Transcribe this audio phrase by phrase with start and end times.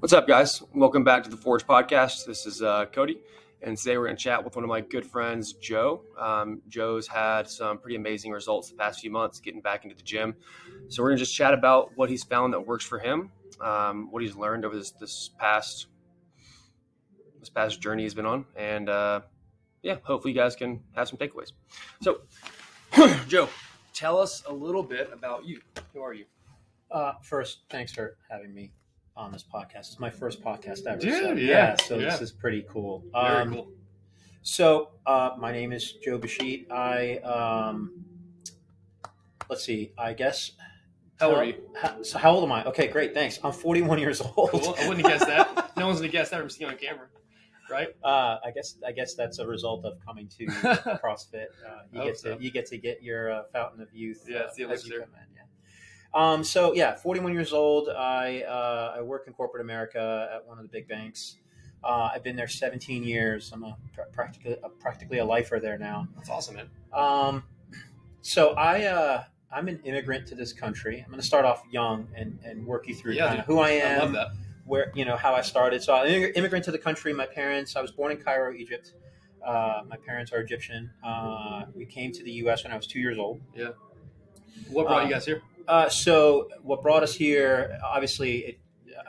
[0.00, 0.62] What's up, guys?
[0.72, 2.24] Welcome back to the Forge Podcast.
[2.24, 3.18] This is uh, Cody,
[3.62, 6.02] and today we're going to chat with one of my good friends, Joe.
[6.16, 10.04] Um, Joe's had some pretty amazing results the past few months getting back into the
[10.04, 10.36] gym.
[10.86, 14.06] So we're going to just chat about what he's found that works for him, um,
[14.12, 15.88] what he's learned over this this past
[17.40, 19.22] this past journey he's been on, and uh,
[19.82, 21.50] yeah, hopefully you guys can have some takeaways.
[22.02, 22.20] So,
[23.26, 23.48] Joe,
[23.94, 25.60] tell us a little bit about you.
[25.92, 26.26] Who are you?
[26.88, 28.70] Uh, first, thanks for having me
[29.18, 29.78] on this podcast.
[29.90, 31.00] It's my first podcast ever.
[31.00, 32.10] Dude, so, yeah, so yeah.
[32.10, 33.04] this is pretty cool.
[33.12, 33.68] Very Um, cool.
[34.42, 36.70] So, uh, my name is Joe Bashit.
[36.70, 38.04] I, um,
[39.50, 40.52] let's see, I guess.
[41.18, 41.54] How old are you?
[41.76, 42.64] How, so, how old am I?
[42.64, 43.40] Okay, great, thanks.
[43.42, 44.50] I'm 41 years old.
[44.50, 44.76] Cool.
[44.78, 45.76] I wouldn't guessed that.
[45.76, 47.08] No one's gonna guess that from seeing on camera,
[47.68, 47.88] right?
[48.04, 50.46] Uh, I guess I guess that's a result of coming to
[51.04, 51.46] CrossFit.
[51.66, 52.36] Uh, you get so.
[52.36, 54.24] to you get to get your uh, fountain of youth.
[54.28, 55.00] Yeah, uh, it's the as you elixir.
[55.00, 55.42] come in, yeah.
[56.14, 57.88] Um, so yeah, 41 years old.
[57.88, 61.36] I uh, I work in corporate America at one of the big banks.
[61.84, 63.50] Uh, I've been there 17 years.
[63.52, 66.08] I'm a pr- practically a, practically a lifer there now.
[66.16, 66.70] That's awesome, man.
[66.92, 67.44] Um,
[68.22, 71.00] so I uh, I'm an immigrant to this country.
[71.00, 73.60] I'm going to start off young and, and work you through Yeah, kind of who
[73.60, 74.28] I am I
[74.68, 75.82] where you know how I started.
[75.82, 77.12] So I'm an immigrant to the country.
[77.12, 77.74] My parents.
[77.74, 78.94] I was born in Cairo, Egypt.
[79.44, 80.90] Uh, my parents are Egyptian.
[81.02, 82.64] Uh, we came to the U.S.
[82.64, 83.40] when I was two years old.
[83.54, 83.70] Yeah.
[84.70, 85.42] What brought you guys here?
[85.68, 87.78] Uh, so what brought us here?
[87.84, 88.58] Obviously, it,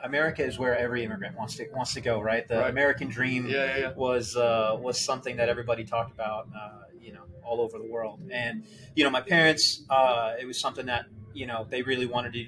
[0.04, 2.20] America is where every immigrant wants to wants to go.
[2.20, 2.70] Right, the Right.
[2.70, 3.92] American dream Yeah, yeah, yeah.
[3.94, 6.48] was uh, was something that everybody talked about.
[6.54, 8.20] Uh, you know, all over the world.
[8.30, 9.82] And you know, my parents.
[9.90, 12.44] Uh, it was something that you know they really wanted to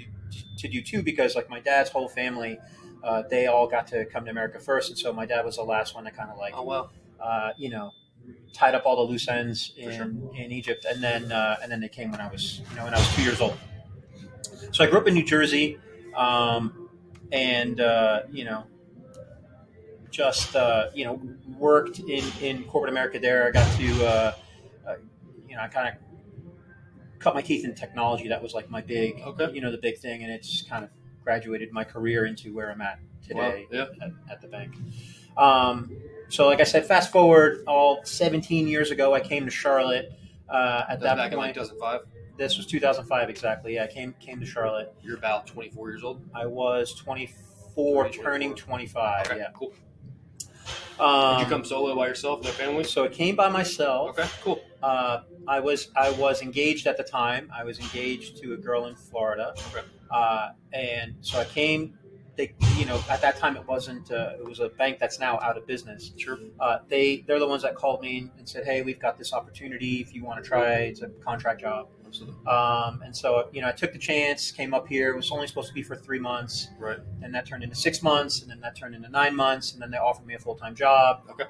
[0.58, 2.58] to do too because like my dad's whole family.
[3.02, 5.62] Uh, they all got to come to America first, and so my dad was the
[5.62, 6.92] last one to kind of like, Oh well.
[7.20, 7.90] uh, you know,
[8.52, 10.04] tied up all the loose ends in, sure.
[10.36, 12.94] in Egypt, and then uh, and then they came when I was you know when
[12.94, 13.56] I was two years old.
[14.72, 15.78] So I grew up in New Jersey,
[16.16, 16.88] um,
[17.30, 18.64] and uh, you know,
[20.10, 21.20] just uh, you know
[21.58, 23.18] worked in in corporate America.
[23.18, 24.34] There, I got to uh,
[24.88, 24.94] uh,
[25.46, 25.94] you know I kind of
[27.18, 28.28] cut my teeth in technology.
[28.28, 29.52] That was like my big Okay.
[29.52, 30.90] you know the big thing, and it's kind of
[31.22, 34.74] graduated my career into where I'm at today Wow, at, at the bank.
[35.36, 35.94] Um,
[36.28, 40.12] so, like I said, fast forward all 17 years ago, I came to Charlotte.
[40.48, 42.00] Uh, at that back in point, 2005.
[42.36, 43.74] This was 2005 exactly.
[43.74, 44.92] Yeah, I came came to Charlotte.
[45.02, 46.22] You're about 24 years old.
[46.34, 48.24] I was 24, 24.
[48.24, 49.26] turning 25.
[49.26, 49.48] Okay, Yeah.
[49.54, 49.72] cool.
[50.98, 52.84] Um, Did you come solo by yourself, no family?
[52.84, 54.10] So I came by myself.
[54.10, 54.62] Okay, cool.
[54.82, 57.50] Uh, I was I was engaged at the time.
[57.54, 59.86] I was engaged to a girl in Florida, Okay.
[60.10, 61.98] uh, and so I came.
[62.36, 64.10] They, you know, at that time it wasn't.
[64.10, 66.12] Uh, it was a bank that's now out of business.
[66.16, 66.38] Sure.
[66.60, 70.00] Uh, they they're the ones that called me and said, "Hey, we've got this opportunity.
[70.00, 72.46] If you want to try, it's a contract job." Absolutely.
[72.46, 74.50] Um, and so you know, I took the chance.
[74.52, 75.10] Came up here.
[75.12, 76.68] It was only supposed to be for three months.
[76.78, 76.98] Right.
[77.20, 79.90] Then that turned into six months, and then that turned into nine months, and then
[79.90, 81.22] they offered me a full time job.
[81.30, 81.44] Okay.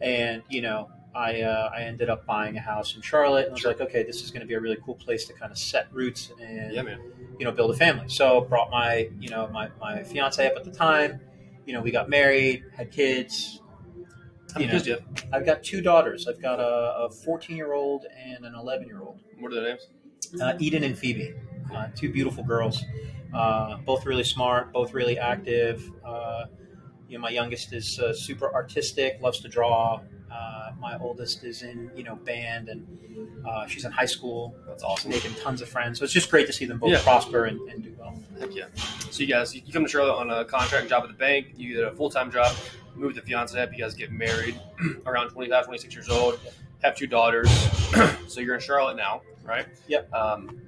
[0.00, 3.42] And you know, I uh, I ended up buying a house in Charlotte.
[3.44, 3.70] And I was Sure.
[3.70, 5.86] like, okay, this is going to be a really cool place to kind of set
[5.92, 7.00] roots and Yeah, man.
[7.38, 8.08] you know build a family.
[8.08, 11.20] So brought my you know my my fiance up at the time.
[11.64, 13.60] You know, we got married, had kids.
[14.54, 15.24] How many You kids do you have?
[15.32, 16.26] I've got two daughters.
[16.26, 19.20] I've got a, a 14 year old and an 11 year old.
[19.38, 19.86] What are their names?
[20.40, 21.34] Uh, Eden and Phoebe,
[21.74, 22.82] uh, two beautiful girls,
[23.34, 25.90] uh, both really smart, both really active.
[26.04, 26.44] Uh,
[27.08, 30.00] you know, my youngest is uh, super artistic, loves to draw.
[30.30, 32.86] Uh, my oldest is in you know band, and
[33.48, 34.54] uh, she's in high school.
[34.66, 35.10] That's awesome.
[35.10, 35.98] making tons of friends.
[35.98, 37.02] So it's just great to see them both Yeah.
[37.02, 38.14] prosper and, and do well.
[38.38, 38.66] Heck yeah.
[39.10, 41.48] So you guys, you come to Charlotte on a contract job at the bank.
[41.56, 42.54] You get a full time job.
[42.94, 43.72] Move the fiance up.
[43.72, 44.60] You guys get married
[45.06, 46.38] around 25, 26 years old.
[46.82, 47.48] Have two daughters.
[48.28, 49.66] so you're in Charlotte now, right?
[49.88, 50.12] Yep.
[50.12, 50.60] Um,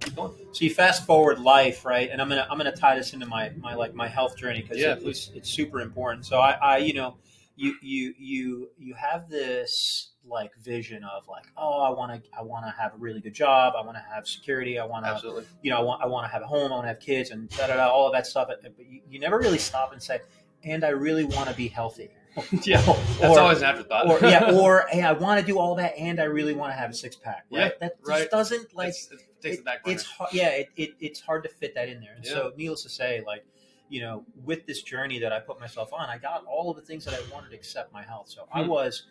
[0.00, 0.34] keep going.
[0.52, 2.10] So you fast forward life, right?
[2.10, 4.78] And I'm gonna I'm gonna tie this into my my like my health journey because
[4.78, 6.26] Yeah, it, it's it's super important.
[6.26, 7.16] So I, I you know
[7.56, 12.42] you you you you have this like vision of like oh I want to I
[12.42, 15.10] want to have a really good job I want to have security I want to
[15.10, 15.44] Absolutely.
[15.62, 17.30] you know I want I want to have a home I want to have kids
[17.30, 20.02] and da da da all of that stuff but you, you never really stop and
[20.02, 20.20] say
[20.64, 22.08] and I really want to be healthy
[22.64, 22.80] Yeah.
[22.82, 24.06] That's or, always an afterthought.
[24.08, 26.76] or yeah or hey I want to do all that and I really want to
[26.78, 28.30] have a six pack right Yeah, that just right.
[28.30, 31.48] doesn't like It's- it takes it- back it's hard, yeah, it, it, it's hard to
[31.48, 32.14] fit that in there.
[32.16, 32.32] And Yeah.
[32.32, 33.44] so, needless to say, like
[33.90, 36.82] you know, with this journey that I put myself on, I got all of the
[36.82, 38.30] things that I wanted except my health.
[38.30, 38.70] So I Hmm.
[38.70, 39.02] was,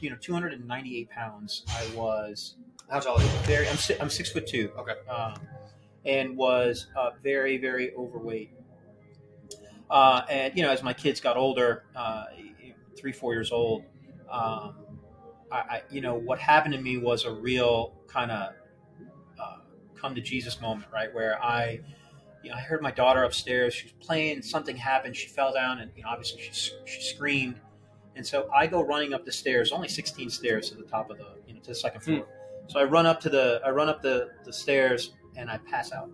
[0.00, 1.64] you know, 298 pounds.
[1.68, 2.56] I was
[2.90, 3.28] How tall are you?
[3.44, 3.68] very.
[3.68, 4.72] I'm si- I'm six foot two.
[4.78, 4.94] Okay.
[5.08, 5.34] Um,
[6.06, 8.50] and was uh, very very overweight.
[9.90, 12.24] Uh, and you know, as my kids got older, uh,
[13.02, 13.84] three four years old,
[14.30, 14.76] um,
[15.50, 18.54] I, I you know what happened to me was a real kind of
[19.38, 19.56] uh,
[19.94, 21.12] come to Jesus moment, right?
[21.12, 21.80] Where I,
[22.42, 23.74] you know, I heard my daughter upstairs.
[23.74, 24.40] She was playing.
[24.40, 25.14] Something happened.
[25.16, 27.60] She fell down, and you know, obviously she she screamed.
[28.14, 31.18] And so I go running up the stairs, only 16 stairs to the top of
[31.18, 32.26] the, you know, to the second floor.
[32.66, 35.92] So I run up to the, I run up the, the stairs and I pass
[35.92, 36.10] out.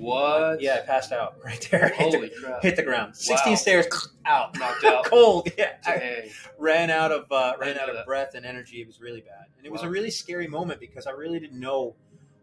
[0.00, 0.60] What?
[0.60, 1.88] Yeah, I passed out right there.
[1.88, 2.62] hit, Holy the, crap!
[2.62, 3.16] hit the ground.
[3.16, 3.56] 16 Wow.
[3.56, 4.58] stairs, out.
[4.58, 5.04] Knocked out.
[5.10, 5.48] Cold.
[5.58, 5.76] Yeah.
[5.84, 8.06] I ran out of, uh, ran out of that.
[8.06, 8.80] breath and energy.
[8.80, 9.46] It was really bad.
[9.56, 11.94] And it was a really scary moment because I really didn't know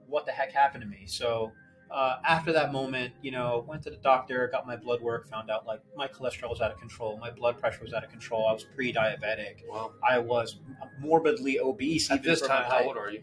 [0.08, 1.04] what the heck happened to me.
[1.06, 1.52] So,
[1.90, 5.50] uh, after that moment, you know, went to the doctor, got my blood work, found
[5.50, 8.46] out like my cholesterol was out of control, my blood pressure was out of control.
[8.48, 9.64] I was pre-diabetic.
[9.70, 10.60] Well, I was
[11.00, 12.12] morbidly obese.
[12.12, 13.22] at this time, how old are you?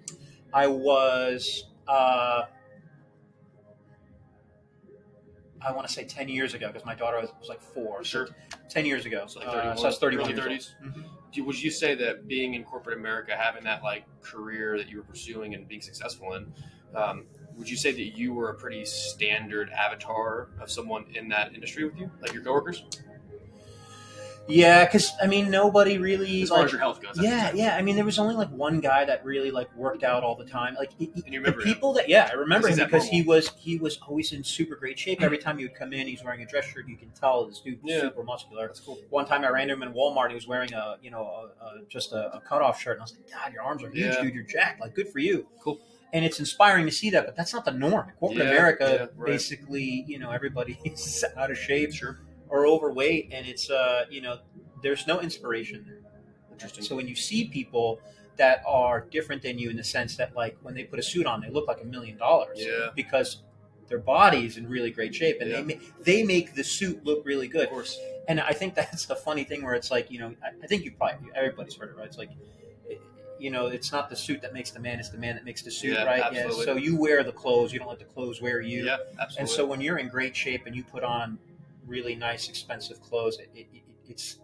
[0.55, 2.45] I was, uh,
[5.67, 8.05] I want to say 10 years ago because my daughter was, was like four.
[8.05, 8.27] Sure.
[8.27, 8.35] So
[8.69, 9.25] 10 years ago.
[9.27, 10.75] So like Uh, 31, so I was 31 early years 30s.
[10.85, 10.95] old.
[10.95, 11.47] Mhm.
[11.47, 15.03] Would you say that being in corporate America, having that like career that you were
[15.03, 16.53] pursuing and being successful in,
[16.95, 17.27] um,
[17.57, 21.85] would you say that you were a pretty standard avatar of someone in that industry
[21.85, 22.85] with you, like your coworkers,
[24.47, 26.43] Yeah, because I mean, nobody really.
[26.43, 27.19] as far like- as your health goes?
[27.21, 27.77] Yeah, yeah.
[27.77, 30.45] I mean, there was only like one guy that really like worked out all the
[30.45, 30.75] time.
[30.75, 31.67] Like, he- And you the remember him?
[31.75, 34.99] people that yeah, I remember him Because he was he was always in super great
[34.99, 35.23] shape.
[35.23, 36.87] Every time he would come in, he's wearing a dress shirt.
[36.89, 38.01] You can tell this dude Yeah.
[38.01, 38.67] super muscular.
[38.67, 38.99] That's cool.
[39.11, 40.29] One time I ran into him in Walmart.
[40.29, 41.23] He was wearing a you know
[41.61, 43.89] a, a, just a, a cutoff shirt, and I was like, God, your arms are
[43.91, 44.23] huge, Yeah.
[44.23, 44.35] dude.
[44.35, 44.81] You're jacked.
[44.81, 45.47] Like, good for you.
[45.63, 45.81] Cool.
[46.13, 48.09] And it's inspiring to see that, but that's not the norm.
[48.09, 49.27] In corporate Yeah, America, yeah, right.
[49.33, 52.21] basically, you know, everybody's out of shape Sure.
[52.49, 54.39] Or overweight, and it's uh, you know,
[54.83, 55.99] there's no inspiration there.
[56.53, 56.85] Interesting.
[56.85, 58.01] So when you see people
[58.37, 61.25] that are different than you in the sense that, like, when they put a suit
[61.27, 62.91] on, they look like a million dollars Yeah.
[62.97, 63.43] because
[63.89, 65.63] their body is in really great shape, and Yeah.
[65.63, 67.99] they ma- they make the suit look really good Of course.
[68.29, 70.85] and I think that's the funny thing where it's like you know I, I think
[70.85, 72.07] you probably everybody's heard it right.
[72.07, 72.31] It's like
[72.91, 72.95] eh,
[73.39, 75.63] you know it's not the suit that makes the man; it's the man that makes
[75.63, 76.23] the suit, Yeah, right?
[76.23, 76.59] absolutely.
[76.67, 76.73] Yeah.
[76.73, 78.85] So you wear the clothes; you don't let the clothes wear you.
[78.87, 79.39] Yeah, absolutely.
[79.41, 81.39] And so when you're in great shape and you put on
[81.87, 84.39] really nice, expensive clothes, it, it, it, it's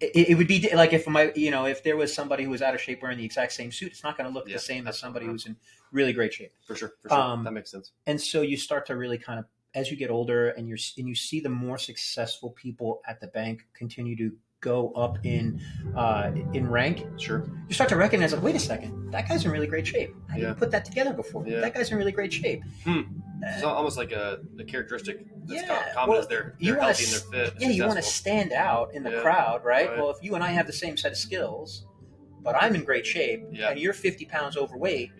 [0.00, 2.62] it, it would be like if my you know if there was somebody who was
[2.62, 4.60] out of shape wearing the exact same suit, it's not going to look Yeah, the
[4.60, 5.56] same as somebody who's in
[5.92, 6.52] really great shape.
[6.66, 7.92] For sure, for sure, um, that makes sense.
[8.06, 11.08] and so you start to really kind of as you get older and you're and
[11.08, 15.60] you see the more successful people at the bank continue to go up in
[15.96, 17.48] uh, in rank Sure.
[17.68, 20.36] you start to recognize like wait a second that guy's in really great shape i
[20.36, 20.46] Yeah.
[20.48, 21.60] didn't put that together before Yeah.
[21.60, 25.92] that guy's in really great shape It's al- almost like a, a characteristic that's Yeah,
[25.94, 27.54] common well, as they're, you they're wanna healthy and s- they're fit.
[27.54, 29.20] and yeah you want to stand out in the Yeah.
[29.22, 29.90] crowd right?
[29.90, 29.98] Right.
[29.98, 31.86] well if you and i have the same set of skills
[32.42, 33.70] but i'm in great shape Yeah.
[33.70, 35.10] and you're 50 pounds overweight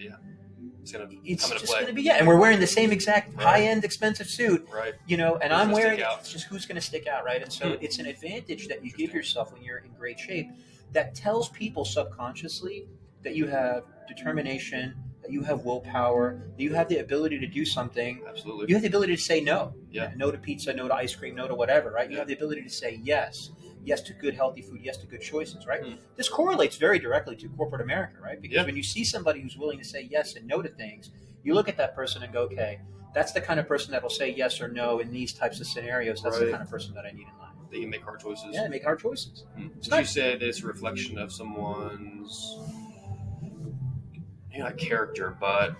[0.89, 2.91] It's gonna it's come into just going to be yeah and we're wearing the same
[2.93, 3.45] exact Right.
[3.47, 4.95] high-end expensive suit right.
[5.07, 6.07] you know, and Who's I'm wearing it.
[6.21, 7.43] It's just who's going to stick out, right?
[7.43, 7.85] And so Hmm.
[7.85, 10.49] it's an advantage that you give yourself when you're in great shape
[10.93, 12.87] that tells people subconsciously
[13.23, 14.95] that you have determination,
[15.29, 18.23] that you have willpower, that you have the ability to do something.
[18.27, 18.67] Absolutely.
[18.69, 19.75] You have the ability to say no.
[19.91, 20.13] Yeah.
[20.17, 22.09] No to pizza, no to ice cream, no to whatever, right?
[22.09, 22.21] You Yeah.
[22.21, 23.51] have the ability to say yes.
[23.85, 24.81] Yes to good, healthy food.
[24.83, 25.85] Yes to good choices, right?
[25.85, 25.95] Hmm.
[26.17, 28.41] This correlates very directly to corporate America, right?
[28.41, 28.65] Because Yeah.
[28.65, 31.11] when you see somebody who's willing to say yes and no to things,
[31.43, 32.81] you look at that person and go, okay,
[33.15, 35.67] that's the kind of person that will say yes or no in these types of
[35.67, 36.23] scenarios.
[36.23, 37.53] That's the kind of person that I need in life.
[37.71, 38.49] They can make hard choices.
[38.53, 39.45] Yeah, make hard choices.
[39.77, 42.57] It's Did you say it's a reflection of someone's
[44.59, 45.71] maybe not character, but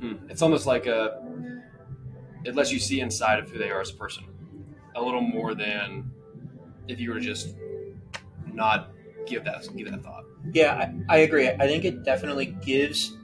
[0.00, 1.20] hmm, it's almost like a
[2.44, 4.24] it lets you see inside of who they are as a person
[4.96, 6.10] a little more than
[6.88, 7.54] if you were just
[8.52, 8.92] not
[9.26, 10.24] give that give that thought.
[10.52, 10.74] Yeah,
[11.08, 11.48] I, I agree.
[11.48, 13.16] I think it definitely gives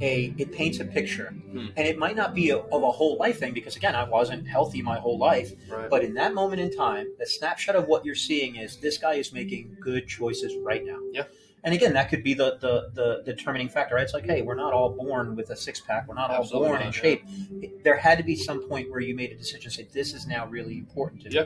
[0.00, 1.66] a it paints a picture, Hmm.
[1.76, 4.48] and it might not be a, of a whole life thing because again, I wasn't
[4.48, 5.52] healthy my whole life.
[5.68, 5.90] Right.
[5.90, 9.14] But in that moment in time, the snapshot of what you're seeing is this guy
[9.14, 10.98] is making good choices right now.
[11.12, 11.24] Yeah.
[11.62, 13.94] And again, that could be the, the, the determining factor.
[13.96, 14.04] Right?
[14.04, 16.08] It's like, hey, we're not all born with a six pack.
[16.08, 16.90] We're not all born not, in yeah.
[16.92, 17.24] shape.
[17.60, 20.26] It- there had to be some point where you made a decision, say, this is
[20.26, 21.34] now really important to me.
[21.34, 21.44] Yeah.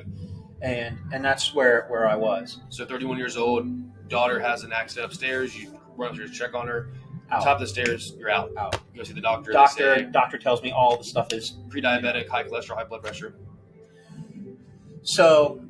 [0.63, 2.61] And and that's where where I was.
[2.69, 3.67] So 31 years old,
[4.09, 5.55] daughter has an accident upstairs.
[5.59, 6.91] You run upstairs, check on her.
[7.35, 7.43] Out.
[7.45, 8.51] Top of the stairs, you're out.
[8.57, 8.81] Out.
[8.93, 9.53] You go see the doctor.
[9.53, 13.35] Doctor say doctor tells me all the stuff is pre-diabetic, high cholesterol, high blood pressure.
[15.03, 15.61] so.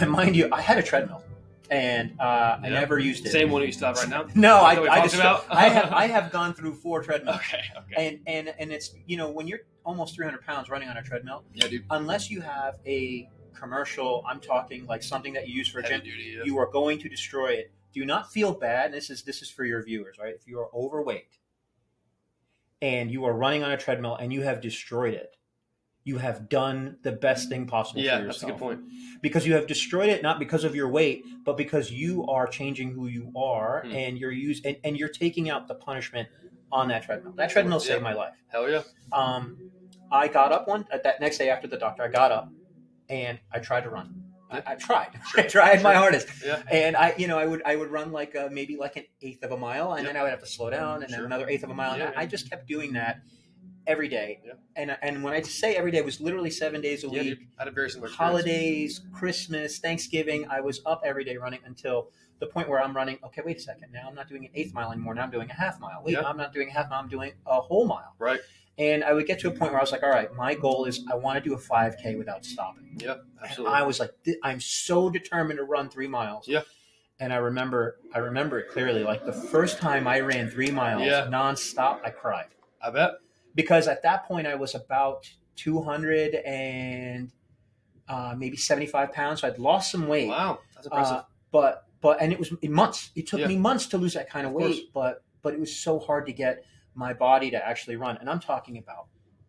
[0.08, 1.22] Mind you, I had a treadmill,
[1.70, 3.30] and uh, I never used it.
[3.30, 4.26] Same one you still have right now.
[4.34, 5.46] No, I, I just about?
[5.48, 7.36] I have I have gone through four treadmills.
[7.36, 7.62] Okay.
[7.78, 8.06] Okay.
[8.08, 11.44] and and and it's you know when you're almost 300 pounds running on a treadmill
[11.54, 11.84] Yeah, dude.
[11.90, 15.94] unless you have a commercial i'm talking like something that you use for a Heavy
[15.94, 16.34] gym duty.
[16.36, 16.42] Yeah.
[16.44, 19.64] you are going to destroy it do not feel bad this is this is for
[19.64, 21.38] your viewers right if you are overweight
[22.82, 25.36] and you are running on a treadmill and you have destroyed it
[26.04, 28.80] you have done the best thing possible yeah, for that's a good point.
[29.22, 32.90] because you have destroyed it not because of your weight but because you are changing
[32.92, 33.92] who you are Hmm.
[33.92, 36.28] and you're use and, and you're taking out the punishment
[36.72, 37.32] on that treadmill.
[37.36, 38.34] That treadmill saved my life.
[38.48, 38.82] Hell yeah.
[39.12, 39.56] Um,
[40.10, 42.02] I got up one uh, that next day after the doctor.
[42.02, 42.52] I got up
[43.08, 44.25] and I tried to run.
[44.50, 45.10] I, I tried.
[45.30, 45.40] Sure.
[45.40, 46.28] I tried my hardest.
[46.44, 46.62] Yeah.
[46.70, 49.42] And I, you know, I would I would run like uh maybe like an eighth
[49.42, 50.12] of a mile, and Yep.
[50.12, 51.18] then I would have to slow down, and Sure.
[51.18, 51.96] then another eighth of a mile.
[51.96, 52.20] Yeah, and I, yeah.
[52.20, 53.20] I just kept doing that
[53.86, 54.40] every day.
[54.44, 54.52] Yeah.
[54.76, 57.38] And and when I say every day, it was literally seven days a week.
[57.58, 58.16] I had a very similar experience.
[58.44, 63.18] Holidays, Christmas, Thanksgiving, I was up every day running until the point where I'm running.
[63.24, 63.92] Okay, wait a second.
[63.92, 65.14] Now I'm not doing an eighth mile anymore.
[65.14, 66.02] Now I'm doing a half mile.
[66.04, 66.22] Wait, Yeah.
[66.22, 67.00] I'm not doing a half mile.
[67.00, 68.14] I'm doing a whole mile.
[68.18, 68.40] Right.
[68.78, 70.84] And I would get to a point where I was like, all right, my goal
[70.84, 72.98] is I want to do a 5K without stopping.
[73.00, 73.74] Yeah, And absolutely.
[73.74, 74.10] I was like,
[74.42, 76.46] I'm so determined to run three miles.
[76.46, 76.60] Yeah.
[77.18, 79.02] And I remember, I remember it clearly.
[79.02, 81.26] Like the first time I ran three miles Yeah.
[81.30, 82.48] nonstop, I cried
[82.82, 83.12] I bet.
[83.54, 87.32] because at that point I was about 200 and
[88.10, 89.40] uh, maybe 75 pounds.
[89.40, 90.28] So I'd lost some weight.
[90.28, 91.16] Wow, that's impressive.
[91.16, 93.10] Uh, but but and it was in months.
[93.16, 93.46] It took Yeah.
[93.48, 94.70] me months to lose that kind of, Of course.
[94.74, 94.92] weight.
[94.92, 96.62] But but it was so hard to get
[96.96, 98.16] my body to actually run.
[98.18, 99.06] And I'm talking about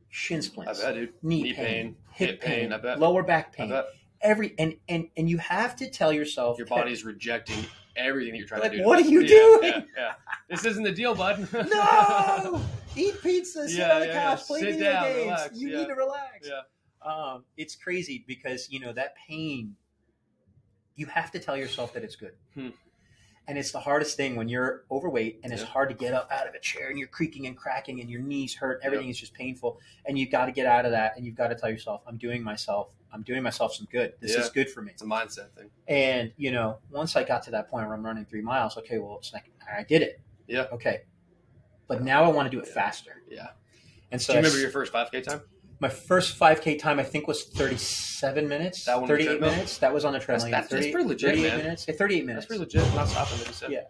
[0.10, 3.00] shin I splints, bet, knee, Knee pain, pain, hip hip pain, pain, I bet.
[3.00, 3.74] lower back pain,
[4.22, 8.48] every and and and you have to tell yourself your body's rejecting everything that you're
[8.48, 8.84] trying Like, to do.
[8.84, 9.62] what are you Yeah, doing?
[9.74, 10.14] Yeah, yeah.
[10.50, 11.48] This isn't the deal, bud.
[11.54, 12.62] no
[12.96, 15.18] eat pizza, sit on the yeah, couch, play Sit video down, games.
[15.26, 16.48] relax, you need to relax.
[16.50, 16.62] yeah,
[17.12, 19.76] um, it's crazy because you know that pain
[20.96, 22.70] you have to tell yourself that it's good Hmm.
[23.48, 25.68] And it's the hardest thing when you're overweight and it's Yeah.
[25.70, 28.22] hard to get up out of a chair and you're creaking and cracking and your
[28.22, 31.26] knees hurt everything is just painful and you've got to get out of that and
[31.26, 34.42] you've got to tell yourself i'm doing myself i'm doing myself some good this Yeah.
[34.42, 35.70] is good for me it's a mindset thing.
[35.88, 38.98] and you know once i got to that point where i'm running three miles okay
[38.98, 40.68] well it's like i did it Yeah.
[40.74, 41.04] okay
[41.88, 42.74] but now i want to do it Yeah.
[42.74, 43.48] faster Yeah.
[44.12, 45.42] and so Do you remember your first 5K time?
[45.80, 48.86] My first 5K time, I think, was 37 minutes.
[48.86, 49.50] That one 38 treadmill?
[49.52, 49.78] minutes.
[49.78, 50.50] That was on the treadmill.
[50.52, 51.58] that's- that's 30 pretty legit, 38 man.
[51.58, 51.86] minutes.
[51.88, 52.46] Yeah, 38 minutes.
[52.48, 52.96] That's pretty legit.
[52.96, 53.72] Not stopping, like said.
[53.72, 53.82] Yeah.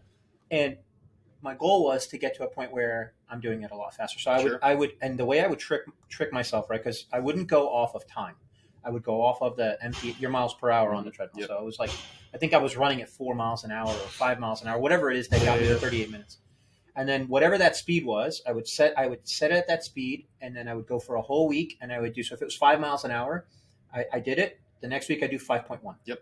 [0.52, 0.78] And
[1.42, 4.20] my goal was to get to a point where I'm doing it a lot faster.
[4.20, 4.52] So I Sure.
[4.54, 6.80] would, I would, and the way I would trick trick myself, right?
[6.84, 8.36] Because I wouldn't go off of time.
[8.84, 11.42] I would go off of the empty your miles per hour on the treadmill.
[11.42, 11.48] Yep.
[11.50, 11.92] So it was like,
[12.34, 14.80] I think I was running at four miles an hour or five miles an hour,
[14.80, 15.74] whatever it is that got Yeah, me yeah.
[15.74, 16.38] to 38 minutes.
[16.98, 19.84] And then whatever that speed was, I would set I would set it at that
[19.86, 22.34] speed, and then I would go for a whole week, and I would do so.
[22.36, 23.46] If it was five miles an hour,
[23.94, 24.60] I, I did it.
[24.82, 25.96] The next week I do five point one.
[26.06, 26.20] Yep.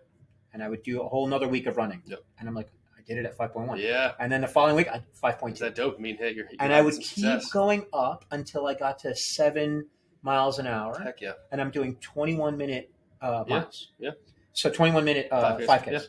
[0.53, 2.01] And I would do a whole another week of running.
[2.05, 2.19] Yep.
[2.39, 2.67] And I'm like,
[2.97, 3.79] I did it at five point one.
[3.79, 4.11] Yeah.
[4.19, 5.63] And then the following week, I five point two.
[5.63, 6.35] that dopamine hit.
[6.35, 7.51] You're, you're And I would keep success.
[7.51, 9.87] going up until I got to seven
[10.23, 11.33] miles an hour, Heck yeah.
[11.51, 12.91] and I'm doing 21 minute
[13.21, 13.91] uh, Yeah, miles.
[13.99, 14.11] yeah.
[14.53, 15.99] So 21 minute uh, 5Ks, 5Ks, yeah.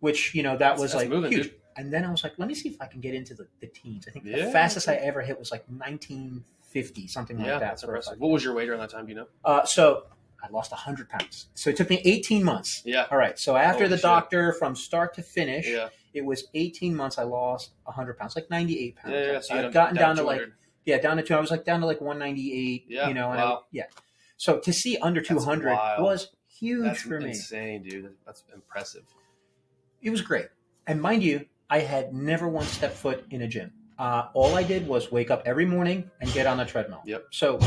[0.00, 1.44] which you know that was That's like moving, huge.
[1.44, 1.54] dude.
[1.76, 3.66] And then I was like, let me see if I can get into the, the
[3.66, 4.06] teens.
[4.08, 7.60] I think the fastest I ever hit was like 1950, something Yeah, like that.
[7.60, 8.14] that's impressive.
[8.14, 8.18] 5K.
[8.18, 9.06] What was your weight around that time?
[9.06, 9.26] Do you know?
[9.44, 10.04] Uh, so
[10.42, 11.46] I lost 100 pounds.
[11.54, 12.82] So it took me 18 months.
[12.84, 13.06] Yeah.
[13.10, 13.38] All right.
[13.38, 14.02] So after Holy the shit.
[14.02, 15.88] doctor, from start to finish, Yeah.
[16.14, 17.18] it was 18 months.
[17.18, 19.14] I lost 100 pounds, like 98 pounds.
[19.14, 19.40] yeah.
[19.40, 20.42] So I've gotten down to like
[20.86, 21.34] yeah, down to two.
[21.34, 22.86] I was like down to like 198.
[22.88, 23.84] Yeah, You know, and I, yeah.
[24.38, 26.02] So to see under 200 wild.
[26.02, 27.28] was huge That's for me.
[27.28, 28.14] insane, dude.
[28.24, 29.02] That's impressive.
[30.00, 30.46] It was great.
[30.86, 33.72] And mind you, I had never once stepped foot in a gym.
[33.98, 37.02] Uh, all I did was wake up every morning and get on the treadmill.
[37.04, 37.26] Yep.
[37.30, 37.58] So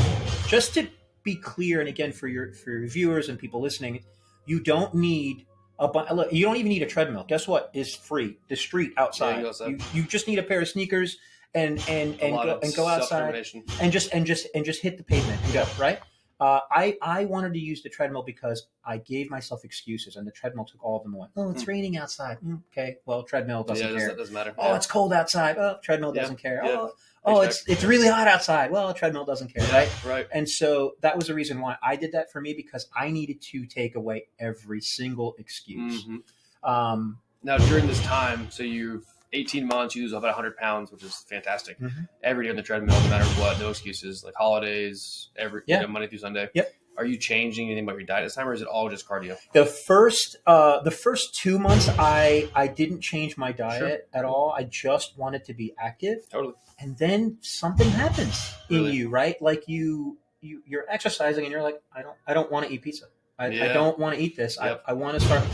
[0.46, 0.88] just to
[1.22, 4.04] be clear, and again for your for your viewers and people listening,
[4.46, 5.46] you don't need
[5.78, 6.32] a bu- look.
[6.32, 7.24] You don't even need a treadmill.
[7.26, 8.36] Guess what is free?
[8.48, 9.38] The street outside.
[9.38, 11.16] you go, you, you just need a pair of sneakers
[11.54, 13.46] and and and go, and go outside
[13.80, 16.00] and just and just and just hit the pavement and go right.
[16.44, 20.30] Uh, I I wanted to use the treadmill because I gave myself excuses, and the
[20.30, 21.28] treadmill took all of them away.
[21.38, 22.36] Oh, it's raining outside.
[22.44, 24.08] Mm, okay, well, treadmill doesn't yeah, care.
[24.08, 24.54] That doesn't matter.
[24.58, 24.76] Oh, yeah.
[24.76, 25.56] it's cold outside.
[25.56, 26.60] Oh, treadmill Yeah, doesn't care.
[26.62, 26.76] yeah.
[26.76, 26.92] Oh,
[27.24, 28.70] oh, it's it's really hot outside.
[28.70, 29.88] Well, treadmill doesn't care, right?
[30.04, 30.26] right.
[30.32, 33.40] And so that was the reason why I did that for me because I needed
[33.40, 36.04] to take away every single excuse.
[36.04, 36.24] Mhm.
[36.62, 41.02] Um, Now, during this time, so you've 18 months, you lose about 100 pounds, which
[41.02, 41.78] is fantastic.
[41.80, 42.08] Mhm.
[42.22, 44.22] Every day on the treadmill, no matter what, no excuses.
[44.24, 45.76] Like holidays, every Yeah.
[45.80, 46.48] you know, Monday through Sunday.
[46.54, 46.72] Yep.
[46.96, 49.36] Are you changing anything about your diet this time, or is it all just cardio?
[49.52, 54.54] the first uh, the first two months, I I didn't change my diet at all.
[54.56, 56.28] I just wanted to be active.
[56.30, 56.54] Totally.
[56.80, 58.92] and then something happens in Really?
[58.96, 62.66] you right like you you you're exercising and you're like i don't i don't want
[62.66, 63.04] to eat pizza
[63.38, 64.82] i, I don't want to eat this Yep.
[64.84, 65.44] i, I want to start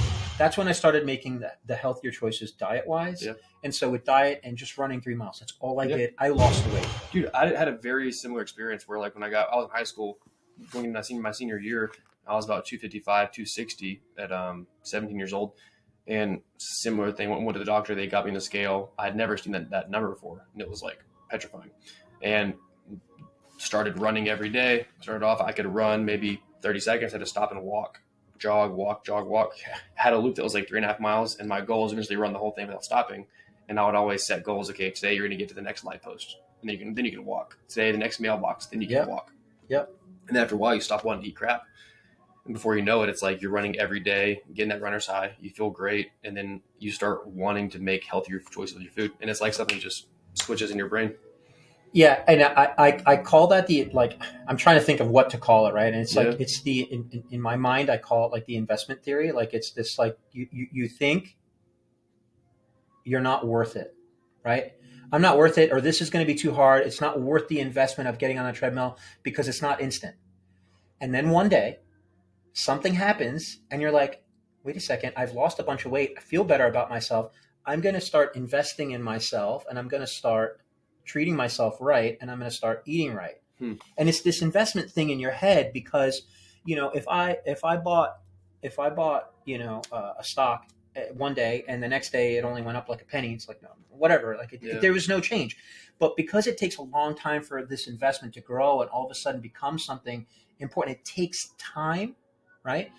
[0.41, 3.39] that's when i started making the, the healthier choices diet wise Yep.
[3.65, 5.99] and so with diet and just running three miles that's all i Yep.
[5.99, 9.25] did i lost the weight Dude, I had a very similar experience where, like, when
[9.25, 10.19] I got, I was in high school,
[10.73, 11.91] going into my senior, my senior year,
[12.27, 15.55] I was about 255, 260 at um, 17 years old.
[16.07, 18.93] And similar thing, went, went to the doctor, they got me on the scale.
[18.97, 21.71] I had never seen that, that number before, and it was like petrifying.
[22.23, 22.55] And
[23.59, 24.87] started running every day.
[25.01, 28.01] Started off, I could run maybe 30 seconds, I had to stop and walk,
[28.41, 29.53] jog, walk, jog, walk.
[29.95, 31.93] Had a loop that was like three and a half miles, and my goal was
[31.93, 33.27] eventually run the whole thing without stopping.
[33.69, 34.69] And I would always set goals.
[34.71, 36.39] Okay, today you're going to get to the next light post.
[36.61, 37.57] and then you can then you can walk.
[37.69, 39.09] Today, the next mailbox, then you can Yep.
[39.09, 39.33] walk.
[39.69, 39.95] Yep.
[40.27, 41.63] And then after a while, you stop wanting to eat crap,
[42.45, 45.37] and before you know it, it's like you're running every day, getting that runner's high.
[45.41, 49.13] You feel great, and then you start wanting to make healthier choices with your food,
[49.21, 51.15] and it's like something just switches in your brain.
[51.93, 55.31] Yeah, and I, I, I call that the like I'm trying to think of what
[55.31, 55.93] to call it, right?
[55.93, 56.37] And it's like Yeah.
[56.39, 59.33] it's the in, in, in my mind I call it like the investment theory.
[59.33, 61.37] Like it's this like you, you you think
[63.05, 63.95] you're not worth it,
[64.45, 64.73] right?
[65.13, 66.87] I'm not worth it, or this is going to be too hard.
[66.87, 70.15] It's not worth the investment of getting on a treadmill because it's not instant.
[71.01, 71.79] And then one day,
[72.53, 74.23] something happens, and you're like,
[74.63, 76.13] wait a second, I've lost a bunch of weight.
[76.17, 77.33] I feel better about myself.
[77.67, 80.61] I'm going to start investing in myself, and I'm going to start
[81.11, 83.39] treating myself right, and I'm going to start eating right.
[83.59, 83.75] Hmm.
[83.99, 86.23] And it's this investment thing in your head because,
[86.65, 88.19] you know, if I if I bought
[88.63, 92.37] if I bought you know uh, a stock uh, one day and the next day
[92.37, 94.37] it only went up like a penny, it's like no, whatever.
[94.37, 94.79] Like it, Yeah.
[94.79, 95.57] there was no change.
[95.99, 99.11] But because it takes a long time for this investment to grow and all of
[99.11, 100.27] a sudden become something
[100.59, 102.15] important, it takes time,
[102.65, 102.91] right?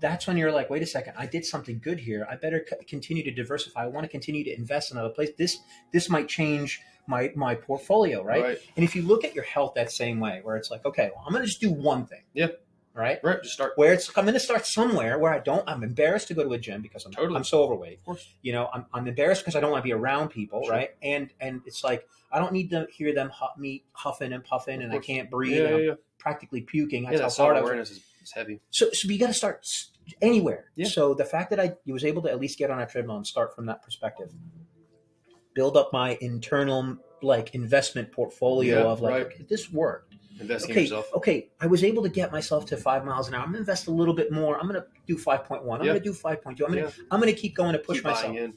[0.00, 2.26] That's when you're like, wait a second, I did something good here.
[2.28, 3.84] I better c- continue to diversify.
[3.84, 5.36] I want to continue to invest in other places.
[5.36, 5.58] This
[5.92, 8.58] this might change my my portfolio, right?
[8.76, 11.24] And if you look at your health that same way, where it's like, okay, well,
[11.26, 12.48] I'm going to just do one thing, Yeah.
[12.94, 13.18] right?
[13.22, 13.42] Right.
[13.42, 13.72] Just start.
[13.76, 15.68] Where it's I'm going to start somewhere where I don't.
[15.68, 17.36] I'm embarrassed to go to a gym because I'm Totally.
[17.36, 17.98] I'm so overweight.
[17.98, 18.28] Of course.
[18.42, 20.72] You know, I'm, I'm embarrassed because I don't want to be around people, Sure.
[20.72, 20.90] right?
[21.02, 24.82] And and it's like I don't need to hear them hu- me huffing and puffing,
[24.82, 25.58] and I can't breathe.
[25.58, 25.94] yeah, and I'm yeah.
[26.18, 27.04] practically puking.
[27.04, 27.68] Yeah, That's that how hard self I was.
[27.70, 28.60] awareness is, is heavy.
[28.70, 29.66] So, so you got to start
[30.20, 30.66] anywhere.
[30.74, 30.86] Yeah.
[30.88, 33.26] So the fact that I was able to at least get on a treadmill and
[33.26, 34.30] start from that perspective,
[35.54, 39.26] build up my internal like investment portfolio Yeah, of like right.
[39.26, 40.16] okay, this worked.
[40.40, 41.08] Investing in Okay, yourself.
[41.14, 43.40] okay, I was able to get myself to five miles an hour.
[43.42, 44.58] I'm gonna invest a little bit more.
[44.58, 45.80] I'm gonna do five point one.
[45.80, 46.66] I'm gonna do five point two.
[46.66, 47.04] I'm gonna Yeah.
[47.10, 48.36] I'm gonna keep going to push Keep myself.
[48.36, 48.54] in.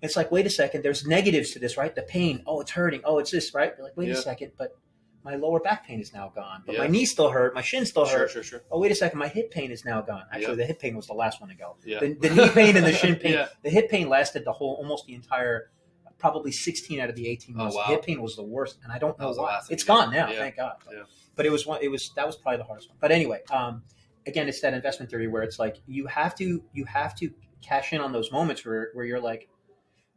[0.00, 0.82] It's like wait a second.
[0.84, 1.92] There's negatives to this, right?
[1.92, 2.42] The pain.
[2.46, 3.00] Oh, it's hurting.
[3.04, 3.72] Oh, it's this, right?
[3.76, 4.14] You're like wait Yeah.
[4.14, 4.76] a second, but
[5.24, 6.62] my lower back pain is now gone.
[6.64, 6.82] But Yeah.
[6.82, 7.52] my knee still hurt.
[7.52, 8.30] My shin still Sure, hurt.
[8.30, 8.62] sure, sure.
[8.70, 9.18] Oh, wait a second.
[9.18, 10.22] My hip pain is now gone.
[10.32, 11.74] Actually, the hip pain was the last one to go.
[11.84, 11.98] Yeah.
[11.98, 13.32] The, the knee pain and the shin pain.
[13.32, 13.48] Yeah.
[13.64, 15.70] The hip pain lasted the whole, almost the entire,
[16.18, 17.76] probably 16 out of the 18 Oh, months.
[17.76, 17.84] wow.
[17.86, 19.60] The hip pain was the worst, and I don't know why.
[19.70, 20.38] It's gone now, Yeah.
[20.38, 20.76] thank God.
[20.90, 21.02] Yeah.
[21.36, 21.80] But it was one.
[21.82, 22.98] It was that was probably the hardest one.
[23.00, 23.82] But anyway, um,
[24.26, 27.30] again, it's that investment theory where it's like you have to you have to
[27.62, 29.48] cash in on those moments where where you're like,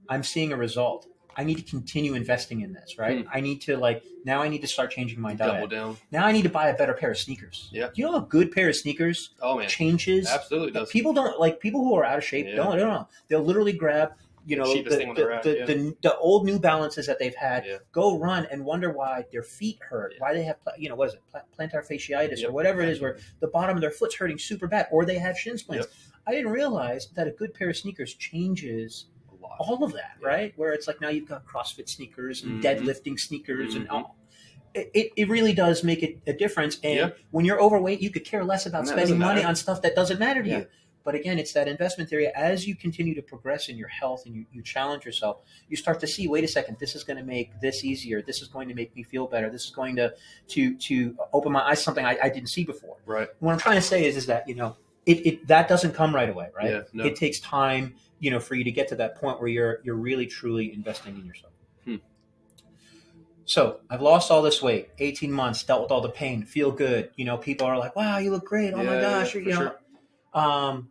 [0.09, 1.07] I'm seeing a result.
[1.37, 3.21] I need to continue investing in this, right?
[3.21, 3.29] Hmm.
[3.31, 4.41] I need to like now.
[4.41, 5.69] I need to start changing my Double diet.
[5.69, 5.97] down.
[6.11, 7.69] Now I need to buy a better pair of sneakers.
[7.71, 7.85] Yeah.
[7.87, 10.89] Do you know a good pair of sneakers Oh man, changes absolutely does.
[10.89, 12.55] people don't like people who are out of shape Yeah.
[12.57, 14.11] don't, don't know they'll literally grab
[14.45, 15.65] you know the, the, the, yeah.
[15.65, 17.77] the, the old New Balances that they've had Yeah.
[17.91, 20.19] go run and wonder why their feet hurt Yeah.
[20.19, 21.21] why they have you know what is it
[21.57, 24.87] plantar fasciitis or whatever it is where the bottom of their foot's hurting super bad
[24.91, 25.87] or they have shin splints.
[26.27, 29.05] I didn't realize that a good pair of sneakers changes
[29.59, 30.53] all of that right?
[30.55, 32.79] Where it's like now you've got CrossFit sneakers and Mhm.
[32.79, 33.91] deadlifting sneakers and Mhm.
[33.91, 34.17] all.
[34.73, 38.43] It, it, really does make it a difference and when you're overweight you could care
[38.45, 40.65] less about And spending money on stuff that doesn't matter to you
[41.03, 44.35] but again it's that investment theory as you continue to progress in your health and
[44.35, 45.37] you, you challenge yourself
[45.69, 48.41] you start to see wait a second this is going to make this easier this
[48.41, 50.13] is going to make me feel better this is going to
[50.47, 53.27] to to open my eyes to something I, I didn't see before Right.
[53.39, 56.13] what i'm trying to say is is that you know it, it that doesn't come
[56.13, 56.81] right away right Yeah.
[56.93, 57.05] No.
[57.05, 59.95] it takes time you know for you to get to that point where you're you're
[59.95, 61.53] really truly investing in yourself
[61.85, 61.95] Hmm.
[63.45, 67.09] so i've lost all this weight 18 months dealt with all the pain feel good
[67.15, 69.49] you know people are like wow you look great oh my Yeah, gosh yeah, you
[69.49, 69.75] know
[70.33, 70.89] um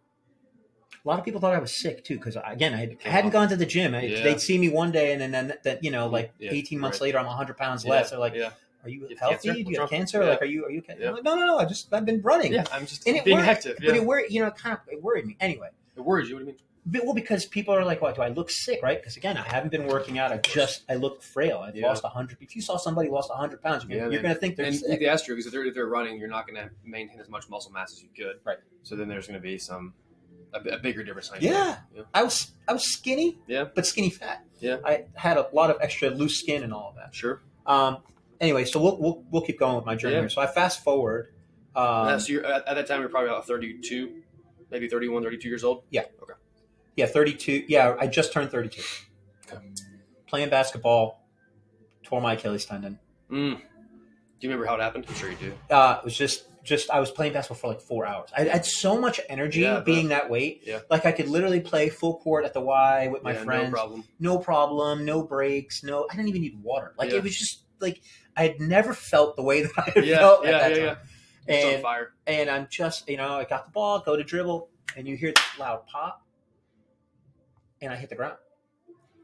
[1.05, 3.33] a lot of people thought I was sick too, because again, I hadn't off.
[3.33, 3.95] gone to the gym.
[3.95, 4.23] I- Yeah.
[4.23, 6.97] They'd see me one day, and then, then that you know, like Yeah, 18 months
[7.01, 7.07] right.
[7.07, 8.11] later, I'm 100 pounds Yeah, less.
[8.11, 9.49] They're like, "Are you You healthy?
[9.49, 9.53] cancer?
[9.53, 10.25] Do you What's have wrong?" cancer?
[10.27, 11.09] Like, are you are you okay?" Yeah.
[11.09, 11.59] I'm like, no, no, no.
[11.59, 12.53] I just I've been running.
[12.53, 12.65] yeah.
[12.71, 13.79] I'm just And it being worried- active.
[13.79, 15.37] But it worried, you know, kind of it worried me.
[15.41, 16.35] Anyway, It worries you.
[16.37, 16.61] What do you mean?
[16.87, 18.15] Well, because people are like, "What?
[18.15, 18.99] Do I look sick?" Right?
[19.01, 20.33] Because again, I haven't been working out.
[20.33, 21.59] I just I look frail.
[21.59, 21.89] I've Yeah.
[21.89, 22.39] lost 100.
[22.41, 24.75] If you saw somebody lost 100 pounds, you're, Yeah, you're going to think they're And
[24.77, 25.01] sick.
[25.01, 27.49] that's true because if they're, if they're running, you're not going to maintain as much
[27.49, 28.41] muscle mass as you could.
[28.45, 28.59] Right.
[28.83, 29.95] So then there's going to be some
[30.55, 31.31] a, a bigger difference.
[31.41, 31.77] Yeah.
[31.95, 32.07] you.
[32.15, 33.65] I was I was skinny, Yeah.
[33.75, 34.45] but skinny fat.
[34.59, 34.79] Yeah.
[34.85, 37.15] I had a lot of extra loose skin and all of that.
[37.15, 37.41] Sure.
[37.67, 37.99] Um,
[38.41, 40.21] anyway, so we'll, we'll we'll keep going with my journey Yeah.
[40.23, 40.29] here.
[40.31, 41.33] So I fast forward.
[41.77, 44.23] Um, Yeah, so you're, at, at that time, you're probably about 32,
[44.73, 45.85] maybe 31, 32 years old.
[45.91, 46.03] yeah,
[46.99, 47.65] 32.
[47.69, 48.83] Yeah, I just turned 32.
[49.51, 49.65] Okay.
[50.27, 51.27] Playing basketball,
[52.03, 52.99] tore my Achilles tendon.
[53.31, 53.57] Mm.
[53.57, 53.63] Do
[54.47, 55.07] you remember how it happened?
[55.09, 55.53] I'm sure you do.
[55.71, 58.29] Uh, it was just just I was playing basketball for like four hours.
[58.37, 60.63] I had so much energy Yeah, being that weight.
[60.65, 60.81] Yeah.
[60.91, 63.65] Like I could literally play full court at the Y with my yeah, friends.
[63.65, 64.05] No problem.
[64.19, 66.07] no problem, no breaks, no.
[66.11, 66.95] I didn't even need water.
[66.99, 67.17] Like Yeah.
[67.19, 68.03] it was just like
[68.37, 70.77] I had never felt the way that I had Yeah, felt yeah, at that yeah,
[70.87, 70.97] time.
[71.49, 71.55] yeah.
[71.55, 72.13] It's on And fire.
[72.27, 75.33] and I'm just you know I got the ball, go to dribble, and you hear
[75.35, 76.23] this loud pop,
[77.81, 78.37] and I hit the ground.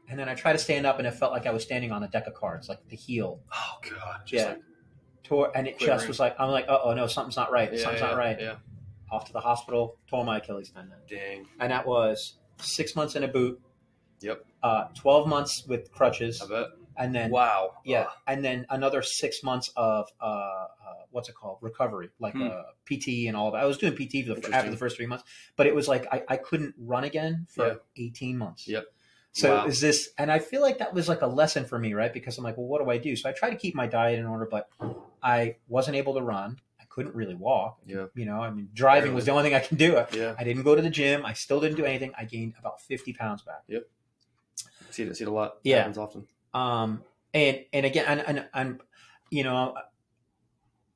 [0.09, 2.01] and then I tried to stand up, and it felt like I was standing on
[2.03, 4.21] a deck of cards, like the heel Oh god.
[4.25, 4.49] Just Yeah.
[4.53, 4.61] like,
[5.23, 7.71] tore, and it just was like I'm like, oh no, something's not right.
[7.73, 8.39] yeah, something's yeah, not right.
[8.39, 8.55] Yeah.
[9.11, 11.45] Off to the hospital, tore my Achilles tendon, Dang.
[11.59, 13.59] and that was six months in a boot.
[14.21, 14.45] Yep.
[14.63, 16.67] Uh, Twelve months with crutches, I bet.
[16.97, 17.73] And then Wow.
[17.85, 18.07] yeah, Ugh.
[18.27, 20.67] and then another six months of uh, uh,
[21.11, 22.43] what's it called recovery, like Hmm.
[22.47, 23.61] uh, PT and all that.
[23.61, 25.23] I was doing PT for the, after the first three months,
[25.55, 27.73] but it was like I, I couldn't run again for Yeah.
[28.05, 28.67] eighteen months.
[28.67, 28.85] Yep.
[29.33, 29.65] So Wow.
[29.67, 32.11] is this, and I feel like that was like a lesson for me, right?
[32.11, 33.15] Because I'm like, well, what do I do?
[33.15, 34.67] So I tried to keep my diet in order, but
[35.21, 36.57] I wasn't able to run.
[36.79, 37.77] I couldn't really walk.
[37.85, 38.05] Yeah.
[38.15, 40.03] You know, I mean, driving was the only thing I can do.
[40.11, 40.33] Yeah.
[40.39, 41.23] I didn't go to the gym.
[41.23, 42.13] I still didn't do anything.
[42.17, 43.61] I gained about 50 pounds back.
[43.67, 43.83] Yep.
[44.89, 45.15] See it.
[45.15, 45.57] See it a lot.
[45.63, 45.77] Yeah.
[45.79, 46.27] Happens often.
[46.57, 48.81] Um, and and again, and, and, and
[49.29, 49.75] you know,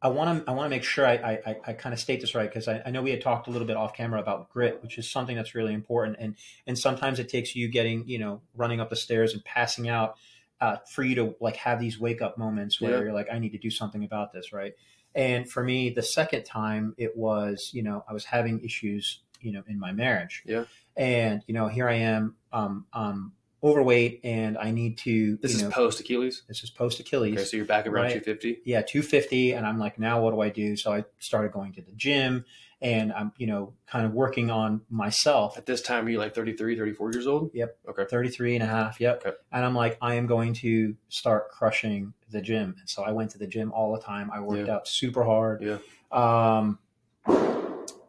[0.01, 2.21] I want to I want to make sure I I, I, I kind of state
[2.21, 4.49] this right because I, I know we had talked a little bit off camera about
[4.49, 8.17] grit, which is something that's really important, and and sometimes it takes you getting you
[8.17, 10.15] know running up the stairs and passing out
[10.61, 13.01] uh, for you to like have these wake up moments where Yeah.
[13.01, 14.73] you're like I need to do something about this, right?
[15.13, 19.51] And for me, the second time it was you know I was having issues you
[19.51, 20.63] know in my marriage, Yeah.
[20.97, 25.61] and you know here I am um um overweight and I need to This is
[25.63, 26.43] know post Achilles.
[26.47, 27.33] this is post Achilles.
[27.35, 28.23] Okay, so you're back around Right.
[28.23, 28.61] 250.
[28.65, 29.53] Yeah, 250.
[29.53, 30.75] And I'm like, now what do I do?
[30.75, 32.45] So I started going to the gym
[32.81, 35.55] and I'm, you know, kind of working on myself.
[35.57, 37.51] At this time, are you like 33, 34 years old?
[37.53, 37.77] Yep.
[37.89, 38.05] Okay.
[38.09, 38.99] 33 and a half.
[38.99, 39.23] Yep.
[39.27, 39.37] Okay.
[39.51, 42.75] And I'm like, I am going to start crushing the gym.
[42.79, 44.31] And so I went to the gym all the time.
[44.33, 44.75] I worked Yeah.
[44.77, 45.61] out super hard.
[45.61, 45.77] Yeah.
[46.11, 46.79] Um,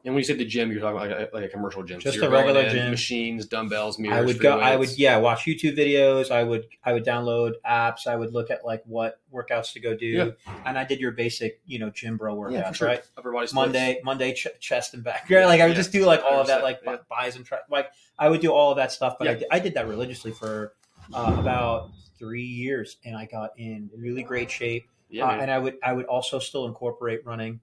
[0.05, 2.01] And when you say the gym, you're talking about like a, like a commercial gym.
[2.01, 2.91] Just you're a regular gym.
[2.91, 4.19] Machines, dumbbells, mirrors.
[4.19, 4.59] I would go.
[4.59, 6.33] I would yeah watch YouTube videos.
[6.33, 8.09] I would I would download apps.
[8.09, 10.07] I would look at like what workouts to go do.
[10.07, 10.55] Yeah.
[10.67, 12.89] And I did your basic you know gym bro workouts Yeah, sure.
[12.89, 13.03] right.
[13.17, 13.55] Upper body splits.
[13.55, 15.27] Monday, Monday, ch- chest and back.
[15.31, 15.47] Yeah?
[15.47, 16.97] Like I would just do like all of that, like yeah.
[17.09, 17.59] buys and try.
[17.71, 20.33] Like I would do all of that stuff, but I, did, I did that religiously
[20.33, 20.73] for
[21.15, 24.85] uh, about three years, and I got in really great shape.
[25.09, 27.61] Yeah, uh, and I would I would also still incorporate running.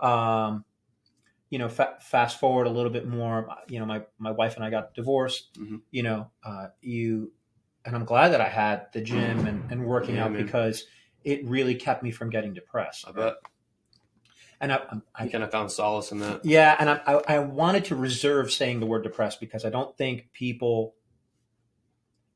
[0.00, 0.64] Um,
[1.52, 3.46] you know, fa- fast forward a little bit more.
[3.68, 5.52] You know, my my wife and I got divorced.
[5.60, 5.82] Mhm.
[5.90, 7.30] You know, uh, you
[7.84, 10.42] and I'm glad that I had the gym and, and working Yeah, out man.
[10.46, 10.86] because
[11.24, 13.06] it really kept me from getting depressed.
[13.06, 13.34] I bet.
[14.62, 16.42] And I, I I kind of found solace in that.
[16.44, 19.94] yeah, and I, I, I wanted to reserve saying the word depressed because I don't
[19.98, 20.94] think people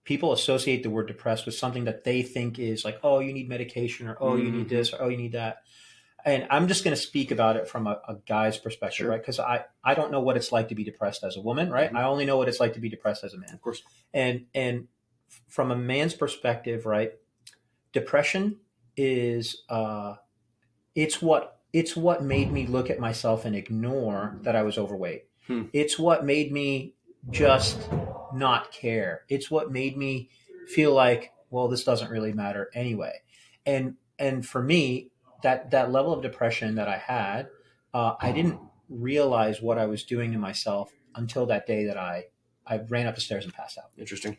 [0.05, 3.49] people associate the word depressed with something that they think is like, oh, you need
[3.49, 4.69] medication, or oh, you need Mhm.
[4.69, 5.63] this, or oh, you need that.
[6.27, 9.11] And I'm just going to speak about it from a, a guy's perspective, Sure.
[9.11, 9.21] right?
[9.21, 11.91] Because I, I don't know what it's like to be depressed as a woman, right?
[11.93, 11.97] Mhm.
[11.97, 13.83] I only know what it's like to be depressed as a man Of course.
[14.13, 14.89] and and
[15.49, 17.13] from a man's perspective right
[17.93, 18.59] depression
[18.97, 20.15] is uh
[20.95, 25.25] it's what it's what made me look at myself and ignore that i was overweight
[25.47, 25.65] Hmm.
[25.73, 26.95] it's what made me
[27.31, 27.89] just
[28.35, 30.29] not care it's what made me
[30.69, 33.13] feel like well this doesn't really matter anyway
[33.65, 35.11] and and for me
[35.47, 37.49] that that level of depression that i had
[37.95, 42.25] uh, i didn't realize what i was doing to myself until that day that i
[42.67, 44.37] i ran up the stairs and passed out Interesting.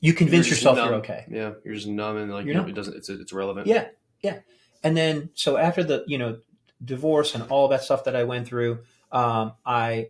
[0.00, 0.86] you convince You're yourself numb.
[0.88, 1.22] you're okay.
[1.30, 2.96] Yeah, you're just numb and like you know, it doesn't.
[2.96, 3.66] It's it's irrelevant.
[3.66, 3.88] Yeah,
[4.22, 4.38] yeah.
[4.82, 6.38] And then so after the you know
[6.82, 8.72] divorce and all that stuff that I went through,
[9.12, 10.08] um, I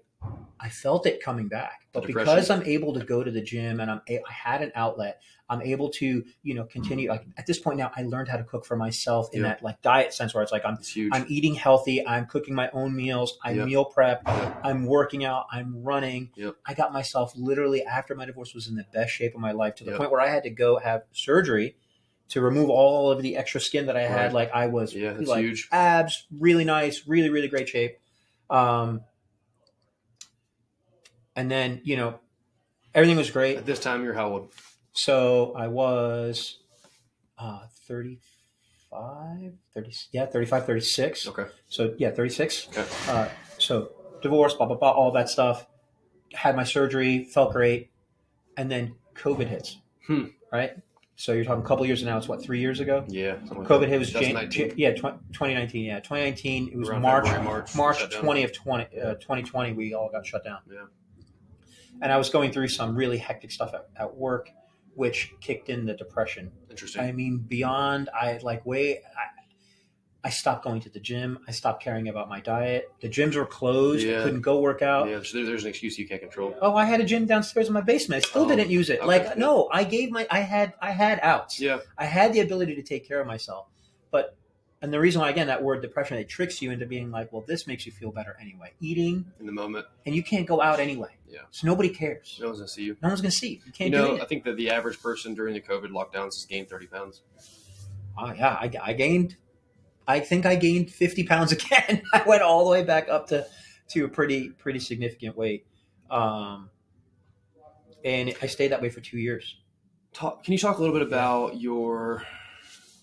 [0.61, 1.79] I felt it coming back.
[1.93, 2.51] But because.
[2.51, 5.61] I'm able to go to the gym and I'm a- I had an outlet, I'm
[5.61, 7.11] able to you know continue.
[7.11, 9.49] Like at this point now, I learned how to cook for myself in Yeah.
[9.49, 10.79] that like diet sense where it's like I'm.
[11.13, 12.07] I'm eating healthy.
[12.07, 13.39] I'm cooking my own meals.
[13.45, 13.67] I Yep.
[13.67, 14.23] meal prep.
[14.27, 14.61] Yep.
[14.65, 15.47] I'm working out.
[15.53, 16.31] I'm running.
[16.37, 16.55] Yep.
[16.65, 19.75] I got myself literally after my divorce was in the best shape of my life
[19.77, 19.99] to the Yep.
[19.99, 21.77] point where I had to go have surgery
[22.29, 24.27] to remove all of the extra skin that I had.
[24.27, 24.33] Right.
[24.33, 25.69] Like I was Yeah, like huge.
[25.73, 27.99] abs, really nice, really really great shape.
[28.49, 29.03] Um,
[31.37, 32.21] and then you know
[32.95, 33.57] everything was great.
[33.57, 34.53] At this time, you're how old?
[34.93, 36.59] So I was
[37.39, 41.29] uh, 35, 30, yeah, 35, 36.
[41.29, 41.47] Okay.
[41.69, 42.69] So yeah, 36.
[42.71, 42.87] Okay.
[43.09, 45.67] Uh, so divorce, blah, blah, blah, all that stuff.
[46.33, 47.91] Had my surgery, felt great.
[48.57, 50.25] And then COVID hits, Hmm.
[50.53, 50.73] right?
[51.17, 52.17] So you're talking a couple years now.
[52.17, 53.05] It's what, three years ago?
[53.07, 53.37] Yeah.
[53.37, 54.69] COVID hit was Jan- 2019.
[54.71, 55.85] Jan- yeah, tw- 2019.
[55.85, 56.69] Yeah, 2019.
[56.73, 59.73] It was Around March, February, March, March 20 of 20, uh, 2020.
[59.75, 60.59] We all got shut down.
[60.71, 60.85] Yeah.
[62.01, 64.49] And I was going through some really hectic stuff at, at work,
[64.95, 66.51] which kicked in the depression.
[66.71, 67.03] Interesting.
[67.03, 71.39] I mean, beyond, I like way, I, I stopped going to the gym.
[71.49, 72.91] I stopped caring about my diet.
[73.01, 74.07] The gyms were closed.
[74.07, 74.23] I Yeah.
[74.23, 75.09] couldn't go work out.
[75.09, 75.21] yeah.
[75.23, 76.55] So there- there's an excuse you can't control.
[76.61, 78.25] Oh, I had a gym downstairs in my basement.
[78.25, 78.99] I still Oh, didn't use it.
[78.99, 79.07] okay.
[79.07, 81.59] Like, no, I gave my, I had, I had outs.
[81.61, 81.79] Yeah.
[81.97, 83.69] I had the ability to take care of myself,
[84.11, 84.37] but
[84.83, 87.45] and the reason why again that word depression it tricks you into being like, well,
[87.47, 88.73] this makes you feel better anyway.
[88.81, 89.87] Eating in the moment.
[90.07, 91.11] and you can't go out anyway.
[91.29, 91.41] Yeah.
[91.51, 92.39] So nobody cares.
[92.41, 92.97] No one's gonna see you.
[93.03, 93.61] No one's gonna see you.
[93.67, 96.47] You can't you know, I think that the average person during the COVID lockdowns has
[96.49, 97.23] gained thirty pounds.
[98.19, 99.37] Oh yeah, I, I gained.
[100.09, 102.03] I think I gained fifty pounds again.
[102.13, 103.47] I went all the way back up to
[103.91, 105.67] to a pretty pretty significant weight,
[106.11, 106.71] um,
[108.05, 109.57] and I stayed that way for two years.
[110.13, 112.25] Talk, can you talk a little bit about your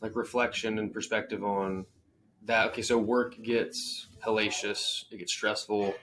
[0.01, 1.86] like reflection and perspective on
[2.45, 2.67] that?
[2.69, 5.93] Okay, so work gets hellacious, it gets stressful,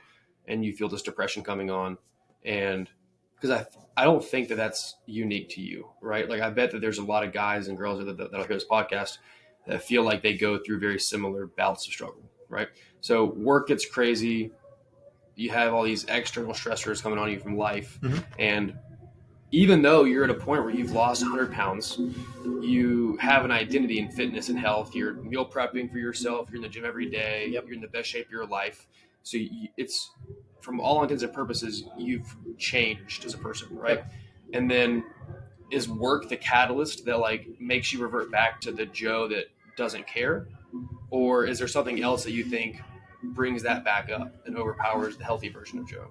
[0.46, 1.98] and you feel this depression coming on,
[2.44, 2.90] and
[3.34, 6.28] because I I don't think that that's unique to you, right?
[6.28, 8.64] Like I bet that there's a lot of guys and girls that that hear this
[8.64, 9.18] podcast
[9.66, 12.68] that feel like they go through very similar bouts of struggle, right?
[13.00, 14.50] So work gets crazy.
[15.36, 18.24] You have all these external stressors coming on you from life, Mhm.
[18.38, 18.78] and
[19.54, 22.00] even though you're at a point where you've lost 100 pounds,
[22.60, 24.96] you have an identity in fitness and health.
[24.96, 26.48] You're meal prepping for yourself.
[26.50, 27.48] You're in the gym every day.
[27.50, 27.66] Yep.
[27.66, 28.88] You're in the best shape of your life.
[29.22, 30.10] So you, it's,
[30.60, 33.98] from all intents and purposes, you've changed as a person, right?
[33.98, 34.12] Yep.
[34.54, 35.04] And then
[35.70, 39.44] is work the catalyst that like makes you revert back to the Joe that
[39.76, 40.48] doesn't care,
[41.10, 42.80] or is there something else that you think
[43.22, 46.10] brings that back up and overpowers the healthy version of Joe?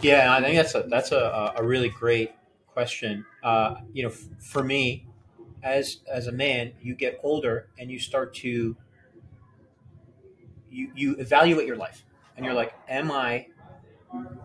[0.00, 2.32] Yeah, I think that's a that's a, a really great
[2.74, 3.24] question.
[3.42, 5.06] Uh, you know, f- for me,
[5.62, 8.76] as as a man, you get older and you start to
[10.70, 12.04] you you evaluate your life,
[12.36, 13.46] and you're like, am I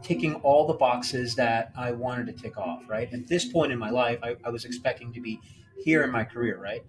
[0.01, 2.83] ticking all the boxes that I wanted to tick off?
[2.87, 5.41] Right at this point in my life, I, I was expecting to be
[5.83, 6.57] here in my career.
[6.57, 6.85] Right,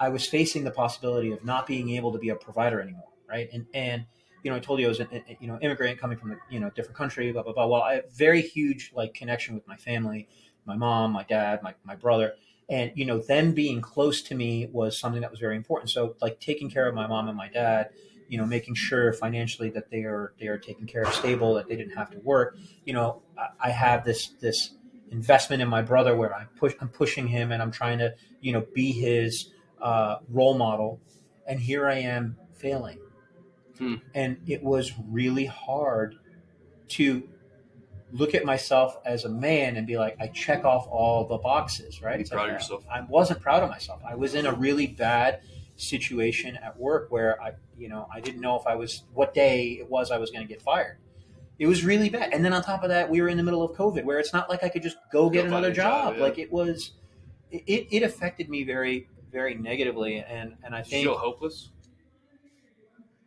[0.00, 3.12] I was facing the possibility of not being able to be a provider anymore.
[3.28, 4.06] Right, and and
[4.44, 5.08] you know, I told you I was, an,
[5.40, 7.66] you know, immigrant coming from a, you know, different country, blah, blah, blah.
[7.66, 10.28] Well, I have very huge, like, connection with my family,
[10.68, 12.34] my mom, my dad, my, my brother.
[12.68, 15.90] And, you know, them being close to me was something that was very important.
[15.90, 17.90] So, like, taking care of my mom and my dad,
[18.28, 21.66] you know, making sure financially that they are, they are taken care of, stable, that
[21.66, 22.56] they didn't have to work.
[22.84, 24.74] You know, I, I have this, this
[25.10, 28.52] investment in my brother where I push, I'm pushing him and I'm trying to, you
[28.52, 29.50] know, be his
[29.80, 31.00] uh, role model.
[31.46, 32.98] And here I am failing
[34.14, 36.16] and it was really hard
[36.88, 37.28] to
[38.12, 42.02] look at myself as a man and be like, I check off all the boxes,
[42.02, 42.20] right?
[42.20, 42.84] It's proud like, of yourself.
[42.90, 44.00] I wasn't proud of myself.
[44.08, 45.42] I was in a really bad
[45.76, 49.78] situation at work where I, you know, I didn't know if I was what day
[49.80, 50.98] it was I was going to get fired.
[51.58, 52.32] It was really bad.
[52.32, 54.32] And then on top of that, we were in the middle of COVID, where it's
[54.32, 56.16] not like I could just go get find another job, job.
[56.16, 56.22] yeah.
[56.22, 56.92] Like it was,
[57.50, 60.20] it, it affected me very, very negatively.
[60.20, 61.70] And and I think feel hopeless?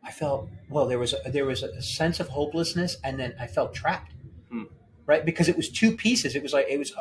[0.03, 0.87] I felt well.
[0.87, 4.13] There was a, there was a sense of hopelessness, and then I felt trapped.
[5.11, 5.25] Right?
[5.25, 6.35] Because it was two pieces.
[6.35, 6.93] It was like it was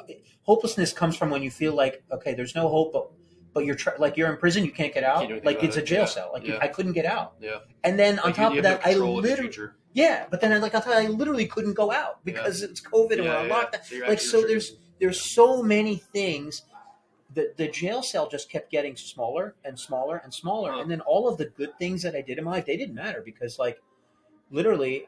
[0.43, 3.07] hopelessness comes from when you feel like okay, there's no hope, but
[3.55, 5.29] but you're like you're in prison, you can't get out.
[5.29, 6.17] Can't like it's a jail Yeah.
[6.17, 6.31] cell.
[6.35, 6.67] Like you, Yeah.
[6.67, 7.35] I couldn't get out.
[7.41, 7.59] Yeah.
[7.85, 10.27] And then on Like, top of that, I control of your literally yeah.
[10.31, 13.25] But then I like tell you, I literally couldn't go out because it's COVID and
[13.29, 13.55] we're on yeah.
[13.65, 13.85] lockdown.
[13.85, 14.69] So Like so, there's
[15.01, 16.63] there's so many things.
[17.33, 20.81] The, the jail cell just kept getting smaller and smaller and smaller, Huh.
[20.81, 22.97] and then all of the good things that I did in my life they didn't
[22.97, 23.79] matter because like
[24.51, 25.05] literally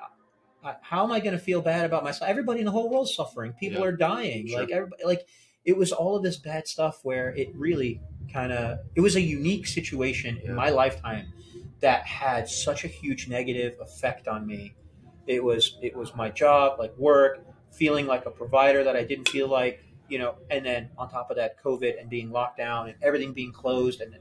[0.65, 2.29] I, how am I going to feel bad about myself?
[2.31, 3.53] Everybody in the whole world's suffering.
[3.55, 3.87] People Yeah.
[3.89, 4.47] are dying.
[4.49, 4.61] Sure.
[4.61, 5.27] Like everybody, like
[5.65, 8.01] it was all of this bad stuff where it really
[8.33, 10.51] kind of it was a unique situation Yeah.
[10.51, 11.33] in my lifetime
[11.81, 14.75] that had such a huge negative effect on me.
[15.27, 19.29] It was it was my job, like work, feeling like a provider that I didn't
[19.29, 22.89] feel like, you know, and then on top of that, COVID and being locked down
[22.89, 24.15] and everything being closed, and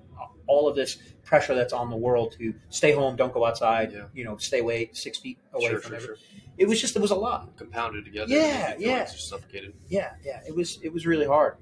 [0.47, 4.06] all of this pressure that's on the world to stay home, don't go outside, Yeah.
[4.13, 6.15] you know, stay away six feet away Sure, from sure, everything.
[6.17, 6.51] sure.
[6.58, 7.58] It was just it was a lot.
[7.58, 8.32] Compounded together.
[8.34, 8.99] Yeah, yeah.
[8.99, 9.73] like suffocated.
[9.88, 10.41] Yeah, yeah.
[10.47, 11.58] It was it was really hard.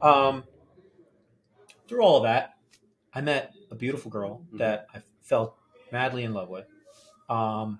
[0.00, 0.44] Um,
[1.88, 2.54] through all of that,
[3.12, 4.58] I met a beautiful girl Mhm.
[4.58, 5.56] that I felt
[5.92, 6.66] madly in love with.
[7.28, 7.78] Um,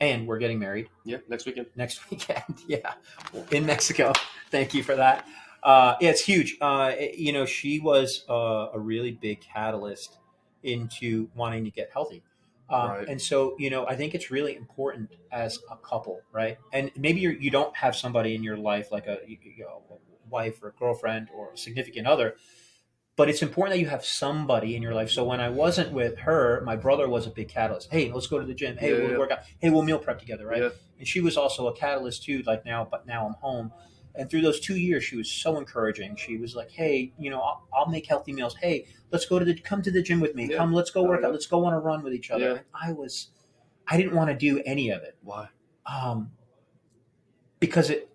[0.00, 1.18] and we're getting married Yeah.
[1.28, 1.66] Next weekend.
[1.76, 2.62] next weekend.
[2.66, 2.94] yeah,
[3.50, 4.12] in Mexico.
[4.50, 5.26] Thank you for that.
[5.62, 6.56] Uh, yeah, it's huge.
[6.60, 10.18] Uh, it- you know, she was uh, a really big catalyst
[10.62, 12.22] into wanting to get healthy.
[12.70, 13.08] Um, Right.
[13.08, 16.58] And so, you know, I think it's really important as a couple, right?
[16.72, 20.28] And maybe you're, you don't have somebody in your life like a, you know, a
[20.30, 22.36] wife or a girlfriend or a significant other,
[23.18, 25.10] but it's important that you have somebody in your life.
[25.10, 27.90] So when I wasn't with her, my brother was a big catalyst.
[27.90, 28.76] Hey, let's go to the gym.
[28.78, 29.18] Hey, Yeah, we'll yeah.
[29.18, 29.40] work out.
[29.58, 30.62] Hey, we'll meal prep together, right?
[30.62, 30.68] Yeah.
[30.98, 33.70] and she was also a catalyst too like now but now i'm home
[34.16, 37.40] and through those two years she was so encouraging she was like hey you know
[37.40, 40.34] i'll, I'll make healthy meals hey let's go to the come to the gym with
[40.34, 42.60] me come let's go work out let's go on a run with each other and
[42.74, 43.28] i was
[43.86, 45.46] i didn't want to do any of it Why?
[45.86, 46.32] um,
[47.60, 48.08] because it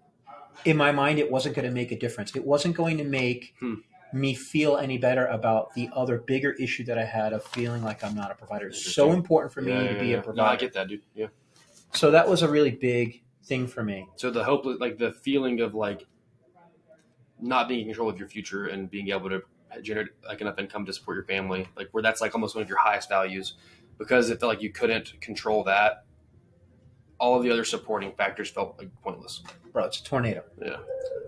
[0.65, 3.53] in my mind it wasn't going to make a difference it wasn't going to make
[3.61, 3.75] Hmm.
[4.13, 8.03] Me feel any better about the other bigger issue that I had of feeling like
[8.03, 8.67] I'm not a provider.
[8.67, 10.13] It's so important for me Yeah, to yeah, be yeah.
[10.13, 10.59] a No, I provider.
[10.59, 11.01] get that, dude.
[11.15, 11.27] Yeah.
[11.93, 14.07] so that was a really big thing for me.
[14.15, 16.05] So the hope, like the feeling of like
[17.39, 19.41] not being in control of your future and being able to
[19.81, 22.69] generate like enough income to support your family, like where that's like almost one of
[22.69, 23.55] your highest values,
[23.97, 26.05] because it felt like you couldn't control that.
[27.23, 29.41] All of the other supporting factors felt like pointless.
[29.71, 30.43] Bro, it's a tornado.
[30.61, 30.77] Yeah.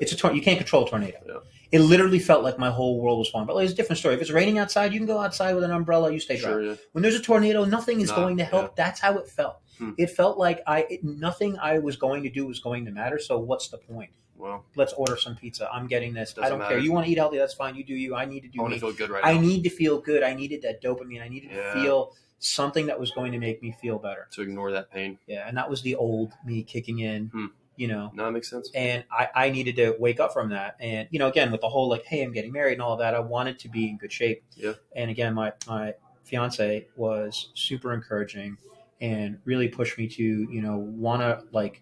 [0.01, 0.35] It's a tornado.
[0.39, 1.17] You can't control a tornado.
[1.25, 1.33] Yeah.
[1.71, 3.47] It literally felt like my whole world was falling.
[3.47, 4.15] But like, it's a different story.
[4.15, 6.11] If it's raining outside, you can go outside with an umbrella.
[6.11, 6.49] You stay dry.
[6.49, 6.63] Sure.
[6.63, 6.75] Yeah.
[6.91, 8.63] When there's a tornado, nothing is Nah, going to help.
[8.77, 8.83] yeah.
[8.83, 9.57] That's how it felt.
[9.77, 9.91] Hmm.
[9.97, 13.17] It felt like I it, nothing I was going to do was going to matter.
[13.17, 14.11] So what's the point?
[14.37, 15.69] Well, Let's order some pizza.
[15.71, 16.35] I'm getting this.
[16.41, 16.75] I don't matter.
[16.75, 16.79] care.
[16.83, 17.37] You want to eat healthy?
[17.37, 17.73] That's fine.
[17.75, 18.15] You do you.
[18.15, 18.79] I need to I do want me.
[18.79, 19.39] to feel good right I now.
[19.41, 20.23] need to feel good.
[20.23, 21.21] I needed that dopamine.
[21.21, 21.73] I needed Yeah.
[21.73, 22.13] to feel
[22.53, 24.27] something that was going to make me feel better.
[24.31, 25.17] to ignore that pain.
[25.27, 27.27] Yeah, and that was the old me kicking in.
[27.27, 27.45] Hmm.
[27.77, 28.71] You know, No, that makes sense.
[28.73, 30.77] and I, I needed to wake up from that.
[30.79, 32.99] And you know, again, with the whole like, hey, I'm getting married and all of
[32.99, 34.43] that, I wanted to be in good shape.
[34.55, 34.73] Yeah.
[34.95, 38.57] And again, my my fiance was super encouraging
[39.01, 41.81] and really pushed me to you know want to like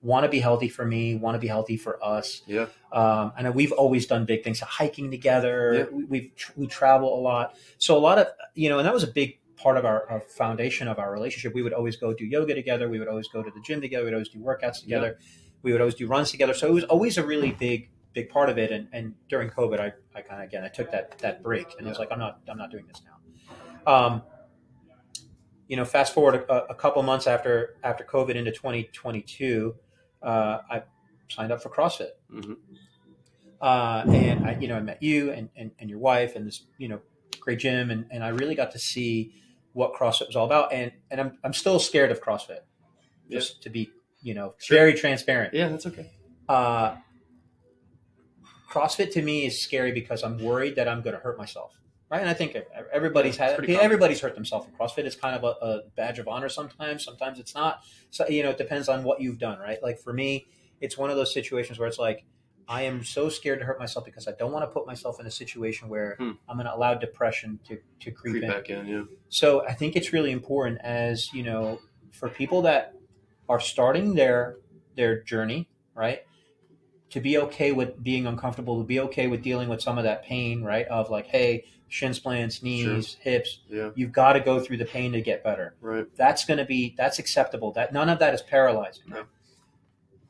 [0.00, 2.40] want to be healthy for me, want to be healthy for us.
[2.46, 2.66] Yeah.
[2.92, 5.74] Um, and we've always done big things, hiking together.
[5.74, 5.84] Yeah.
[5.94, 9.02] We, we've we travel a lot, so a lot of you know, and that was
[9.02, 11.54] a big part of our, our foundation of our relationship.
[11.54, 12.88] We would always go do yoga together.
[12.90, 14.04] We would always go to the gym together.
[14.04, 15.18] We'd always do workouts together.
[15.62, 16.52] We would always do runs together.
[16.52, 18.70] So it was always a really big big part of it.
[18.70, 21.86] And, and during COVID, I, I kind of again I took that that break and
[21.86, 23.92] I was like, I'm not I'm not doing this now.
[23.92, 24.22] Um,
[25.66, 29.74] you know, fast forward a, a couple months after after COVID into 2022,
[30.22, 30.82] uh, I
[31.30, 32.10] signed up for CrossFit.
[32.30, 32.56] Mhm.
[33.62, 36.66] Uh, and I, you know, I met you and, and, and your wife and this,
[36.76, 37.00] you know,
[37.40, 37.90] great gym.
[37.90, 39.32] And, and I really got to see
[39.74, 40.72] what CrossFit was all about.
[40.72, 42.60] And, and I'm, I'm still scared of CrossFit
[43.28, 43.38] Yeah.
[43.38, 43.90] just to be,
[44.22, 44.78] you know, Sure.
[44.78, 45.52] very transparent.
[45.54, 46.10] Yeah, that's okay.
[46.48, 46.96] Uh,
[48.70, 51.72] CrossFit to me is scary because I'm worried that I'm going to hurt myself.
[52.10, 52.20] Right.
[52.20, 52.56] And I think
[52.92, 55.04] everybody's Yeah, had, everybody's hurt themselves in CrossFit.
[55.04, 57.04] It's kind of a, a badge of honor sometimes.
[57.04, 57.80] Sometimes it's not.
[58.10, 59.58] So, you know, it depends on what you've done.
[59.58, 59.82] Right.
[59.82, 60.46] Like for me,
[60.80, 62.24] it's one of those situations where it's like,
[62.68, 65.26] I am so scared to hurt myself because I don't want to put myself in
[65.26, 66.32] a situation where Hmm.
[66.48, 68.50] I'm going to allow depression to, to creep, Creep in.
[68.50, 68.86] back in.
[68.86, 69.02] Yeah.
[69.28, 71.80] So I think it's really important as you know
[72.12, 72.94] for people that
[73.48, 74.56] are starting their
[74.96, 76.22] their journey, right?
[77.10, 80.24] To be okay with being uncomfortable, to be okay with dealing with some of that
[80.24, 80.86] pain, right?
[80.86, 83.60] Of like, hey, shin splints, knees, hips.
[83.68, 83.90] Yeah.
[83.94, 85.74] You've got to go through the pain to get better.
[85.80, 86.06] Right.
[86.16, 87.72] That's going to be that's acceptable.
[87.72, 89.04] That none of that is paralyzing.
[89.08, 89.24] No.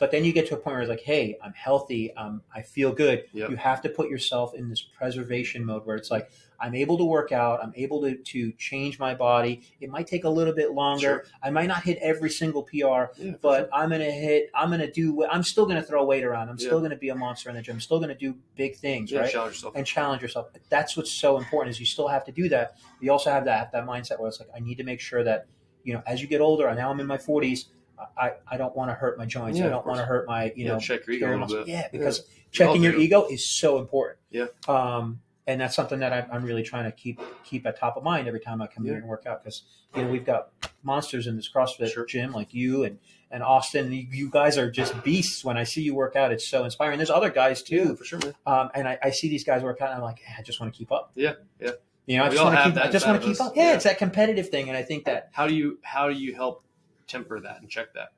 [0.05, 2.15] But then you get to a point where it's like, hey, I'm healthy.
[2.15, 3.25] Um, I feel good.
[3.33, 3.49] Yep.
[3.49, 7.05] You have to put yourself in this preservation mode where it's like, I'm able to
[7.05, 7.61] work out.
[7.65, 9.63] I'm able to, to change my body.
[9.81, 11.01] It might take a little bit longer.
[11.01, 11.25] Sure.
[11.43, 12.75] I might not hit every single PR,
[13.17, 13.33] Yeah.
[13.41, 13.69] but sure.
[13.73, 16.51] I'm going to hit, I'm going to do, I'm still going to throw weight around.
[16.51, 16.67] I'm Yeah.
[16.67, 17.77] still going to be a monster in the gym.
[17.77, 19.33] I'm still going to do big things, yeah, right?
[19.33, 19.75] challenge yourself.
[19.75, 20.49] and challenge yourself.
[20.69, 22.77] That's what's so important is you still have to do that.
[23.01, 25.47] You also have that that mindset where it's like I need to make sure that
[25.83, 26.67] you know as you get older.
[26.69, 27.69] and Now I'm in my 40s.
[28.17, 29.59] I, I don't want to hurt my joints.
[29.59, 31.41] Yeah, I don't want to hurt my you yeah, know check your ego a little
[31.41, 31.59] muscle.
[31.59, 31.69] bit.
[31.69, 34.19] Yeah, because all checking your ego is so important.
[34.31, 34.47] Yeah.
[34.69, 38.03] Um, and that's something that I'm, I'm really trying to keep keep at top of
[38.03, 39.63] mind every time I come here and work out because
[39.95, 40.49] you know we've got
[40.83, 42.07] monsters in this CrossFit Sure.
[42.07, 42.99] gym like you and
[43.31, 43.93] and Austin.
[43.93, 45.45] You, you guys are just beasts.
[45.45, 46.99] When I see you work out, it's so inspiring.
[46.99, 49.81] There's other guys too Yeah, for sure, um, and I, I see these guys work
[49.83, 51.11] out, and I'm like, "Yeah, I just want to keep up.
[51.15, 51.73] Yeah, yeah.
[52.07, 52.77] You know, I just want to keep.
[52.79, 53.57] I just want to keep up.
[53.57, 53.75] Yeah, Yeah.
[53.75, 56.65] it's that competitive thing, and I think that How do you how do you help
[57.07, 58.13] temper that and check that?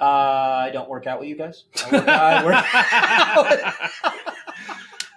[0.00, 0.04] uh,
[0.66, 1.64] I don't work out with you guys.
[1.92, 4.14] I work, I work,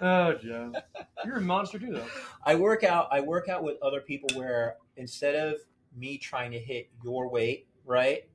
[0.00, 0.72] oh, Joe,
[1.24, 2.06] you're a monster too, though.
[2.44, 3.08] I work out.
[3.10, 5.54] I work out with other people where instead of
[5.96, 8.28] me trying to hit your weight, right?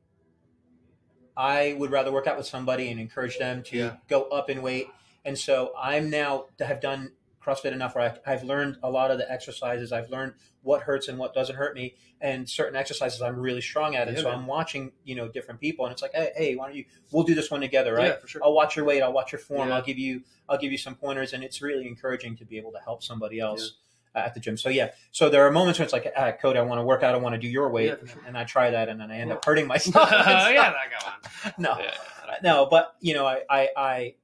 [1.37, 3.95] I would rather work out with somebody and encourage them to Yeah.
[4.07, 4.87] go up in weight.
[5.23, 7.11] And so I'm now have done
[7.43, 9.91] CrossFit enough where I, I've learned a lot of the exercises.
[9.91, 13.95] I've learned what hurts and what doesn't hurt me, and certain exercises I'm really strong
[13.95, 14.07] at.
[14.07, 14.39] And Yeah, so man.
[14.39, 16.85] I'm watching, you know, different people, and it's like, hey, hey, why don't you?
[17.11, 18.07] We'll do this one together, right?
[18.07, 18.41] Yeah, for sure.
[18.43, 19.01] I'll watch your weight.
[19.01, 19.69] I'll watch your form.
[19.69, 19.75] Yeah.
[19.75, 20.23] I'll give you.
[20.47, 23.39] I'll give you some pointers, and it's really encouraging to be able to help somebody
[23.39, 23.73] else
[24.15, 24.57] uh, at the gym.
[24.57, 24.91] So yeah.
[25.11, 27.15] So there are moments where it's like, ah, Cody, I want to work out.
[27.15, 28.21] I want to do your weight, sure.
[28.25, 30.09] and I try that, and then I end up hurting myself.
[30.11, 30.75] yeah, that
[31.43, 31.53] guy.
[31.57, 31.91] no, Yeah,
[32.43, 34.15] no, but you know, I, I, I,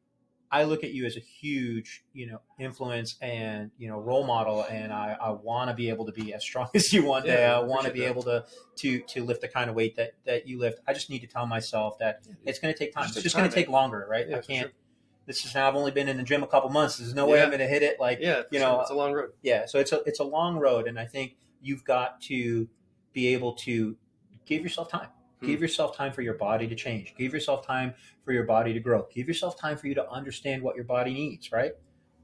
[0.51, 4.63] I look at you as a huge, you know, influence and you know role model,
[4.70, 7.41] and I, I want to be able to be as strong as you one day.
[7.41, 8.09] Yeah, I want to be that.
[8.09, 8.45] able to
[8.78, 10.80] to to lift the kind of weight that that you lift.
[10.88, 13.05] I just need to tell myself that Yeah, it's going to take time.
[13.05, 13.72] It's just going to take eh?
[13.72, 14.28] longer, right?
[14.30, 14.61] Yeah, I can't.
[14.67, 14.72] sure.
[15.26, 15.67] This is now.
[15.67, 16.97] I've only been in the gym a couple months.
[16.97, 17.99] There's no way I'm going to hit it.
[17.99, 18.67] Like yeah, you sure.
[18.67, 19.32] know, it's a long road.
[19.41, 22.70] yeah so it's a it's a long road and i think you've got to
[23.13, 23.97] be able to
[24.45, 25.07] give yourself time
[25.46, 27.93] Give yourself time for your body to change give yourself time
[28.24, 31.14] for your body to grow give yourself time for you to understand what your body
[31.14, 31.74] needs right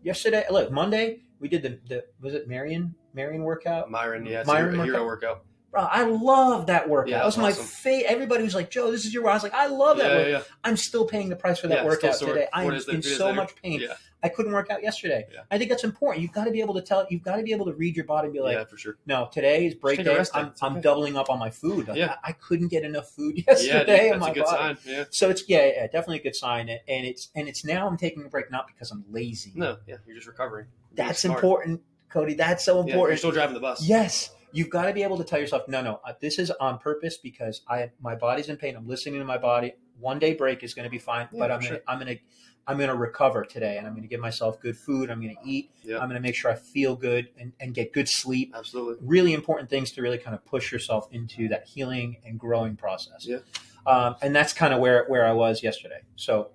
[0.04, 0.46] yesterday.
[0.50, 3.92] Look, Monday we did the, the was it Marion Marion workout.
[3.92, 5.44] Myron, yeah, Myron hero workout?
[5.72, 7.10] Bro, I love that workout.
[7.10, 7.44] Yeah, that was awesome.
[7.44, 8.12] my favorite.
[8.12, 9.32] Everybody was like, "Joe, this is your." Workout.
[9.32, 10.32] I was like, "I love that." Yeah, workout.
[10.32, 10.56] yeah.
[10.66, 12.48] I'm still paying the price for that workout today.
[12.52, 13.88] I Four am in so much pain.
[14.24, 15.26] Yeah, I couldn't work out yesterday.
[15.34, 15.42] Yeah.
[15.50, 16.22] I think that's important.
[16.22, 17.06] You've got to be able to tell.
[17.10, 18.98] You've got to be able to read your body and be like, yeah, for sure.
[19.06, 20.16] "No, today is break day.
[20.34, 21.88] I'm, It's I'm doubling up on my food.
[21.88, 22.16] Like, Yeah.
[22.24, 24.58] I, I couldn't get enough food Yeah, yesterday dude, in that's my a good body.
[24.58, 24.78] sign.
[24.86, 25.04] Yeah.
[25.10, 26.70] So it's yeah, yeah, definitely a good sign.
[26.70, 29.52] And it's and it's now I'm taking a break not because I'm lazy.
[29.56, 30.68] No, yeah, you're just recovering.
[30.96, 31.38] You're That's smart.
[31.38, 32.34] important, Cody.
[32.36, 33.86] That's so Yeah, you're still driving the bus.
[33.88, 36.78] Yes, you've got to be able to tell yourself, no, no, uh, this is on
[36.80, 38.76] purpose because I my body's in pain.
[38.76, 39.74] I'm listening to my body.
[40.02, 41.80] One day break is going to be fine, Yeah, but I'm gonna.
[41.88, 42.16] I'm gonna
[42.68, 45.10] I'm gonna recover today, and I'm gonna give myself good food.
[45.10, 45.72] I'm gonna eat.
[45.84, 45.98] Yeah.
[45.98, 48.54] I'm gonna make sure I feel good and, and get good sleep.
[48.56, 48.96] Absolutely.
[49.02, 53.26] Really important things to really kind of push yourself into that healing and growing process.
[53.26, 53.40] Yeah.
[53.88, 56.02] Um, and that's kind of where where I was yesterday.
[56.16, 56.52] So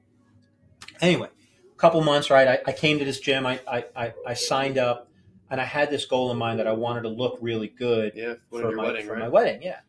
[1.00, 1.28] anyway,
[1.72, 2.46] a couple months, right?
[2.48, 3.44] I, I came to this gym.
[3.44, 5.08] I, I, I, I signed up,
[5.50, 8.34] and I had this goal in mind that I wanted to look really good Yeah,
[8.50, 9.20] for, for my, wedding, for right?
[9.22, 9.60] my wedding.
[9.62, 9.80] Yeah.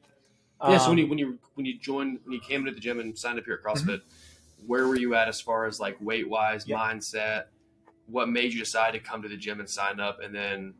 [0.61, 0.77] Yeah.
[0.77, 2.99] So Um, when you when you when you joined when you came into the gym
[2.99, 4.01] and signed up here at CrossFit,
[4.65, 6.77] where were you at as far as like weight wise, Yeah.
[6.77, 7.45] mindset?
[8.07, 10.21] What made you decide to come to the gym and sign up?
[10.23, 10.73] And then,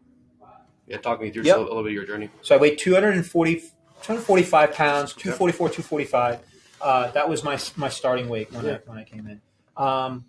[0.87, 1.57] yeah, talk me through Yep.
[1.57, 2.29] a, little bit of your journey.
[2.41, 3.55] So I weighed 240,
[4.01, 6.39] 245 pounds, 244, 245.
[6.79, 8.73] Uh, that was my my starting weight when Yeah.
[8.75, 9.41] I when I came in.
[9.75, 10.25] Um,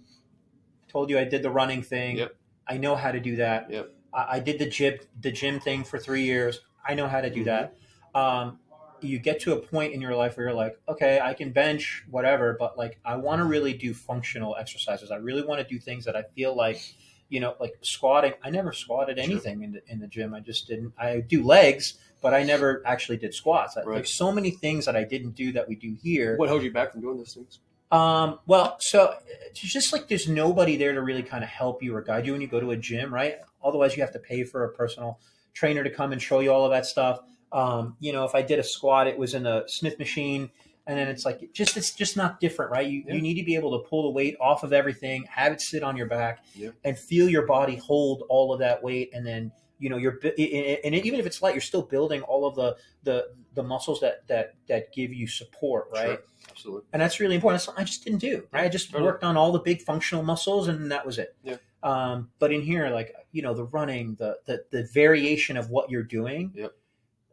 [0.89, 2.17] told you I did the running thing.
[2.17, 2.35] Yep.
[2.67, 3.71] I know how to do that.
[3.71, 3.95] Yep.
[4.13, 6.61] I, I did the gym the gym thing for three years.
[6.87, 7.45] I know how to do Mhm.
[7.45, 7.77] that.
[8.15, 8.59] Um,
[9.01, 12.05] you get to a point in your life where you're like, okay, I can bench
[12.11, 15.11] whatever, but like I want to really do functional exercises.
[15.11, 16.81] I really want to do things that I feel like,
[17.29, 18.33] you know, like squatting.
[18.43, 19.25] I never squatted Sure.
[19.25, 20.35] anything in the, in the gym.
[20.35, 20.93] I just didn't.
[20.99, 23.77] I do legs, but I never actually did squats.
[23.77, 23.87] Right.
[23.87, 26.37] There's so many things that I didn't do that we do here.
[26.37, 27.59] What held you back from doing those things?
[27.91, 29.15] Um, well, so
[29.47, 32.33] it's just like there's nobody there to really kind of help you or guide you
[32.33, 33.37] when you go to a gym, right?
[33.65, 35.19] Otherwise, you have to pay for a personal
[35.55, 37.21] trainer to come and show you all of that stuff.
[37.53, 40.51] Um, you know, if I did a squat, it was in a Smith machine,
[40.87, 42.87] and then it's like just it's just not different, right?
[42.87, 43.15] You Yeah.
[43.15, 45.83] you need to be able to pull the weight off of everything, have it sit
[45.83, 46.71] on your back, Yeah.
[46.85, 50.95] and feel your body hold all of that weight, and then you know you're and
[50.95, 54.55] even if it's light, you're still building all of the the the muscles that that
[54.69, 56.07] that give you support, right?
[56.07, 56.23] Sure.
[56.51, 56.89] Absolutely.
[56.93, 57.57] and that's really important.
[57.59, 58.47] That's something I just didn't do.
[58.53, 59.05] Right, I just Totally.
[59.05, 61.37] worked on all the big functional muscles, and that was it.
[61.45, 61.57] Yeah.
[61.85, 65.91] Um, but in here, like you know, the running, the the, the variation of what
[65.91, 66.53] you're doing.
[66.57, 66.73] Yep.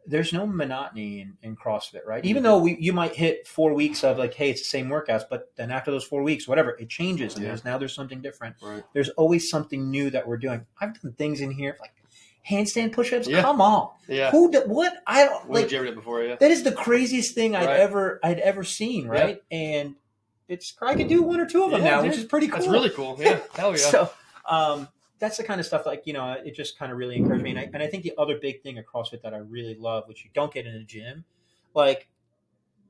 [0.06, 2.24] There's no monotony in, in CrossFit, right?
[2.24, 5.24] Even though we, you might hit four weeks of like, hey, it's the same workouts,
[5.28, 7.48] but then after those four weeks, whatever, it changes, and Yeah.
[7.50, 8.56] there's now there's something different.
[8.62, 8.84] Right.
[8.92, 10.64] There's always something new that we're doing.
[10.80, 11.92] I've done things in here like
[12.48, 13.26] handstand push-ups.
[13.26, 13.42] Yeah.
[13.42, 14.30] Come on, Yeah.
[14.30, 14.50] who?
[14.52, 14.92] Do, what?
[15.06, 15.64] I don't like.
[15.64, 16.22] did you ever do before?
[16.22, 16.36] Yeah.
[16.36, 19.42] That is the craziest thing I'd ever I'd ever seen, right?
[19.50, 19.96] And
[20.48, 22.10] it's I could do one or two of them Yeah, now, dude.
[22.12, 22.58] which is pretty cool.
[22.60, 23.16] That's really cool.
[23.18, 23.40] Yeah.
[23.56, 23.76] Hell yeah.
[23.78, 24.10] So
[24.48, 24.86] um,
[25.18, 27.50] that's the kind of stuff like you know it just kind of really encouraged me,
[27.50, 30.06] and I, and I think the other big thing at CrossFit that I really love,
[30.08, 31.24] which you don't get in a gym,
[31.74, 32.08] like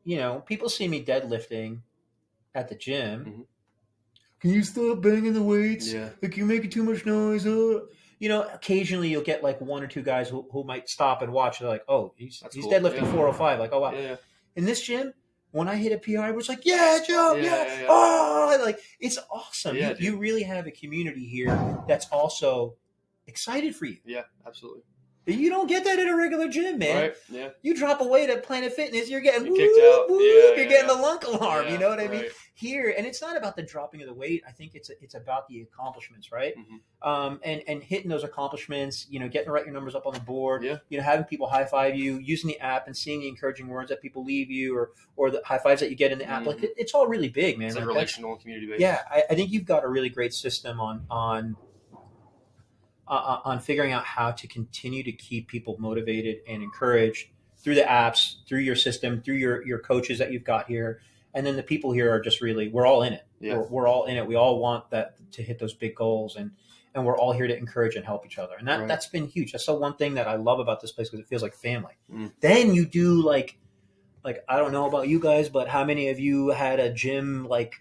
[0.05, 1.81] you know people see me deadlifting
[2.55, 3.24] at the gym.
[3.24, 3.47] Mhm.
[4.41, 5.93] Can you stop banging the weights?
[5.93, 6.11] yeah.
[6.22, 7.47] Like you're making too much noise.
[7.47, 7.81] Uh.
[8.18, 11.33] You know, occasionally you'll get like one or two guys who, who might stop and
[11.33, 11.59] watch.
[11.59, 12.72] They're like, "Oh, he's That's he's cool.
[12.72, 13.12] deadlifting Yeah.
[13.12, 14.16] 405." Like, "Oh wow." Yeah.
[14.55, 15.12] in this gym,
[15.53, 17.87] when I hit a PR, I was like, "Yeah, Joe, Yeah, yeah, yeah, yeah.
[17.89, 19.77] oh!" Like it's awesome.
[19.77, 22.77] Yeah, you, you really have a community here that's also
[23.27, 23.99] excited for you.
[24.05, 24.23] Yeah.
[24.47, 24.83] Absolutely.
[25.27, 26.97] You don't get that in a regular gym, man.
[27.03, 27.14] Right.
[27.29, 27.49] Yeah.
[27.62, 30.09] You drop a weight at Planet Fitness, you're getting You're kicked whoop, out.
[30.11, 31.68] whoop, Yeah, you're yeah, getting the lunk alarm.
[31.68, 32.20] You know what I mean?
[32.22, 32.31] right.
[32.55, 34.43] Here, and it's not about the dropping of the weight.
[34.49, 36.55] I think it's it's about the accomplishments, right?
[36.57, 37.07] Mhm.
[37.07, 39.07] Um, and and hitting those accomplishments.
[39.11, 40.62] You know, getting to write your numbers up on the board.
[40.64, 40.77] Yeah.
[40.89, 43.91] You know, having people high five you, using the app, and seeing the encouraging words
[43.91, 46.47] that people leave you, or or the high fives that you get in the app.
[46.47, 46.64] Like Mhm.
[46.64, 47.66] it, it's all really big, man.
[47.68, 48.81] It's like Like, relational community based.
[48.81, 51.57] yeah, I, I think you've got a really great system on on
[53.09, 57.29] uh, on figuring out how to continue to keep people motivated and encouraged
[57.59, 61.01] through the apps, through your system, through your your coaches that you've got here,
[61.35, 63.27] and then the people here are just really we're all in it.
[63.41, 63.57] Yeah.
[63.57, 64.27] We're, we're all in it.
[64.27, 66.51] We all want that to hit those big goals, and
[66.95, 68.55] and we're all here to encourage and help each other.
[68.59, 68.89] And that Right.
[68.89, 69.53] that's been huge.
[69.53, 71.95] That's the one thing that I love about this place because it feels like family.
[72.13, 72.33] Mm.
[72.41, 73.59] Then you do like
[74.25, 77.47] like I don't know about you guys, but how many of you had a gym
[77.47, 77.75] like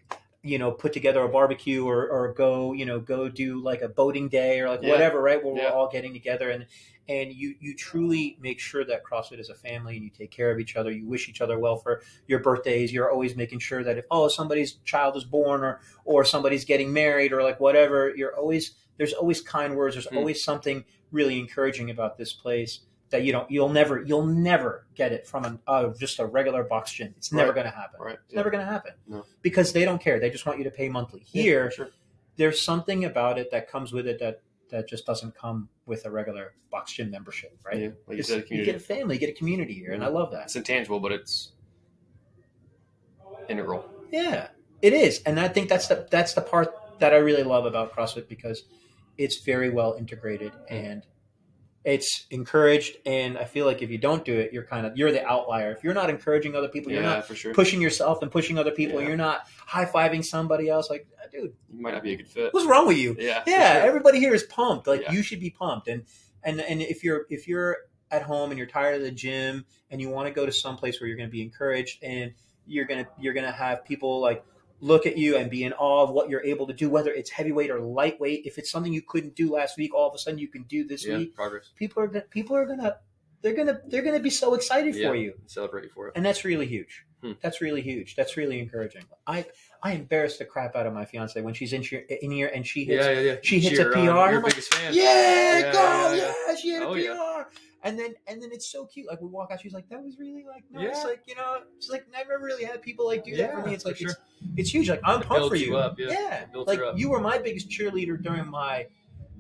[0.46, 3.90] you know put together a barbecue or, or go you know go do like a
[3.90, 4.92] boating day or like Yeah.
[4.92, 5.72] whatever right where Yeah.
[5.72, 6.68] we're all getting together and
[7.10, 10.52] and you you truly make sure that CrossFit is a family and you take care
[10.52, 10.92] of each other.
[10.92, 12.92] You wish each other well for your birthdays.
[12.94, 16.94] You're always making sure that if oh somebody's child is born or or somebody's getting
[16.94, 19.96] married or like whatever, you're always there's always kind words.
[19.96, 20.18] There's Hmm.
[20.18, 22.82] always something really encouraging about this place
[23.16, 26.64] that you don't you'll never you'll never get it from an uh, just a regular
[26.64, 27.14] box gym.
[27.18, 27.56] It's never Right.
[27.56, 28.00] going to happen.
[28.02, 28.18] Right.
[28.26, 29.26] It's never going to happen No.
[29.42, 30.20] because they don't care.
[30.20, 31.22] They just want you to pay monthly.
[31.22, 31.90] Here, for sure.
[32.36, 36.12] there's something about it that comes with it that that just doesn't come with a
[36.12, 37.80] regular box gym membership, right?
[37.80, 38.72] Yeah, like you said, you community.
[38.72, 40.44] get a family, you get a community here, and I love that.
[40.44, 41.54] It's intangible, but it's
[43.48, 43.86] integral.
[44.12, 44.48] Yeah,
[44.82, 47.94] it is, and I think that's the that's the part that I really love about
[47.96, 48.64] CrossFit because
[49.18, 51.06] it's very well integrated and
[51.86, 52.98] it's encouraged.
[53.06, 55.72] And I feel like if you don't do it, you're kind of you're the outlier.
[55.72, 57.54] If you're not encouraging other people, you're not for sure.
[57.54, 59.00] pushing yourself and pushing other people.
[59.00, 59.08] Yeah.
[59.10, 60.90] You're not high fiving somebody else.
[60.90, 62.54] Like, ah, dude, You might not be a good fit.
[62.54, 63.16] what's wrong with you?
[63.20, 63.84] Yeah, yeah sure.
[63.84, 65.12] everybody here is pumped like Yeah.
[65.12, 66.04] you should be pumped and
[66.44, 67.78] and and if you're if you're
[68.12, 70.78] at home and you're tired of the gym and you want to go to some
[70.78, 72.34] place where you're going to be encouraged and
[72.66, 74.44] you're going to you're going to have people like
[74.82, 77.30] look at you and be in awe of what you're able to do whether it's
[77.30, 80.38] heavyweight or lightweight if it's something you couldn't do last week all of a sudden
[80.38, 81.72] you can do this yeah, week progress.
[81.78, 82.98] people are gonna people are to
[83.42, 85.10] they're to they're to be so excited Yeah.
[85.10, 86.14] for you Celebrate for it.
[86.16, 87.06] and that's really huge.
[87.22, 87.34] Hmm.
[87.42, 88.16] That's really huge.
[88.16, 89.04] That's really encouraging.
[89.28, 89.46] I
[89.84, 92.66] I embarrass the crap out of my fiance when she's in here, in here and
[92.66, 93.36] she hits Yeah, yeah, yeah.
[93.44, 93.98] she hits a PR, on.
[93.98, 94.94] and You're I'm a like, biggest fan.
[94.94, 96.14] yeah, Yeah, go,
[96.48, 96.94] yeah, she had a Oh,
[97.46, 97.50] PR.
[97.86, 97.90] Yeah.
[97.90, 99.08] And then and then it's so cute.
[99.08, 100.98] Like we walk out, she's like, that was really like nice.
[100.98, 101.04] Yeah.
[101.04, 103.74] Like you know, she's like, never really had people like do that for me.
[103.74, 104.10] It's like sure.
[104.10, 104.20] it's
[104.58, 104.90] it's huge.
[104.90, 105.78] Like I'm pumped for you you.
[105.78, 106.46] up, yeah.
[106.52, 108.88] Builds like you were my biggest cheerleader during my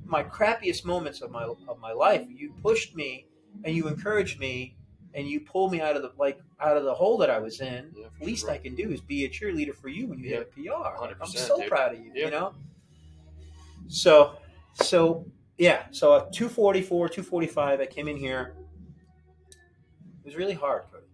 [0.05, 2.27] my crappiest moments of my of my life.
[2.29, 3.27] You pushed me
[3.63, 4.75] and you encouraged me
[5.15, 7.61] and you pulled me out of the like out of the hole that I was
[7.61, 8.51] in Yeah, least sure.
[8.51, 11.01] I can do is be a cheerleader for you when you hit a PR.
[11.01, 11.69] Like, I'm so dude.
[11.69, 12.11] proud of you.
[12.13, 12.25] Yeah.
[12.25, 12.53] You know.
[13.87, 14.37] So,
[14.81, 15.25] so
[15.57, 15.83] yeah.
[15.91, 17.79] So a 244, 245.
[17.79, 18.55] I came in here.
[19.49, 21.05] It was really hard, Cody.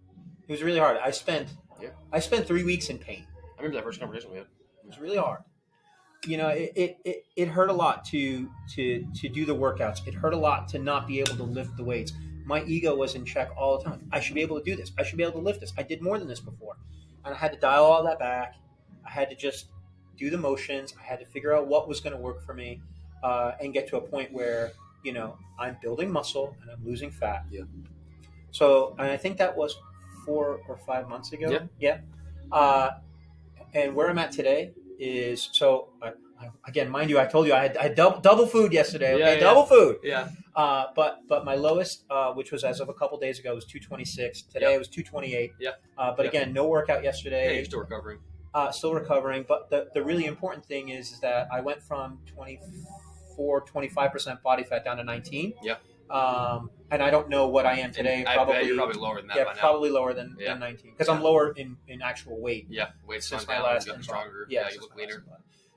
[0.48, 0.98] It was really hard.
[1.02, 1.48] I spent.
[1.80, 1.90] Yeah.
[2.12, 3.26] I spent three weeks in pain.
[3.58, 4.46] I remember that first conversation we had.
[4.46, 5.40] It was really hard.
[6.26, 10.06] You know, it, it, it, it hurt a lot to to to do the workouts.
[10.06, 12.12] It hurt a lot to not be able to lift the weights.
[12.44, 14.08] My ego was in check all the time.
[14.12, 14.92] I should be able to do this.
[14.98, 15.72] I should be able to lift this.
[15.78, 16.76] I did more than this before,
[17.24, 18.54] and I had to dial all that back.
[19.06, 19.66] I had to just
[20.16, 20.94] do the motions.
[21.00, 22.80] I had to figure out what was going to work for me,
[23.22, 27.10] uh, and get to a point where you know I'm building muscle and I'm losing
[27.10, 27.44] fat.
[27.50, 27.62] Yeah.
[28.50, 29.76] So, and I think that was
[30.26, 31.50] four or five months ago.
[31.50, 31.66] Yeah.
[31.80, 31.98] Yeah.
[32.50, 32.90] Uh,
[33.74, 36.08] and where I'm at today is so I,
[36.40, 39.14] I, again, mind you, I told you I had, I had double, double food yesterday.
[39.14, 39.40] Okay, Yeah, yeah.
[39.40, 39.96] double food.
[40.02, 40.28] Yeah.
[40.54, 43.64] Uh, but but my lowest, uh, which was as of a couple days ago, was
[43.64, 44.42] 226.
[44.42, 44.74] Today Yeah.
[44.74, 45.52] it was 228.
[45.58, 45.70] Yeah.
[45.96, 46.28] Uh, but Yeah.
[46.28, 47.56] again, no workout Yeah, yesterday.
[47.56, 48.18] you're still recovering.
[48.54, 49.46] uh, still recovering.
[49.48, 52.68] But the, the really important thing is, is that I went from 24,
[53.46, 55.54] 25% body fat down to 19.
[55.62, 55.76] Yeah.
[56.10, 58.16] Um, and I don't know what I am today.
[58.16, 59.58] And probably, probably lower than that yeah, by now.
[59.60, 60.50] probably lower than, Yeah.
[60.52, 63.62] than 19 because I'm lower in, in actual weight Yeah, weight's since my down.
[63.64, 64.46] last You've stronger.
[64.50, 65.24] Yeah, Yeah, you look leaner.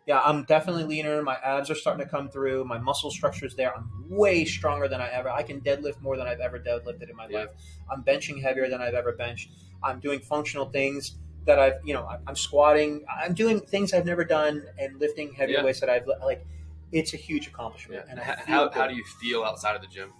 [0.08, 1.24] Yeah, I'm definitely leaner.
[1.24, 2.64] My abs are starting to come through.
[2.66, 3.74] My muscle structure is there.
[3.76, 5.30] I'm way stronger than I ever.
[5.30, 7.40] I can deadlift more than I've ever deadlifted in my Yeah.
[7.40, 7.50] life.
[7.90, 9.50] I'm benching heavier than I've ever benched.
[9.82, 13.06] I'm doing functional things that I've, you know, I'm- I'm squatting.
[13.10, 15.64] I'm doing things I've never done and lifting heavy Yeah.
[15.64, 16.46] weights that I've like.
[16.92, 18.12] It's a huge accomplishment, Yeah.
[18.12, 18.74] and How, good.
[18.74, 20.14] how do you feel outside of the gym?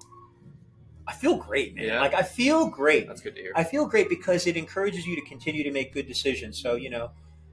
[1.08, 1.86] I feel great, man.
[1.86, 2.02] Yeah.
[2.02, 3.08] Like I feel great.
[3.08, 3.52] That's good to hear.
[3.56, 6.60] I feel great because it encourages you to continue to make good decisions.
[6.60, 7.12] So you know,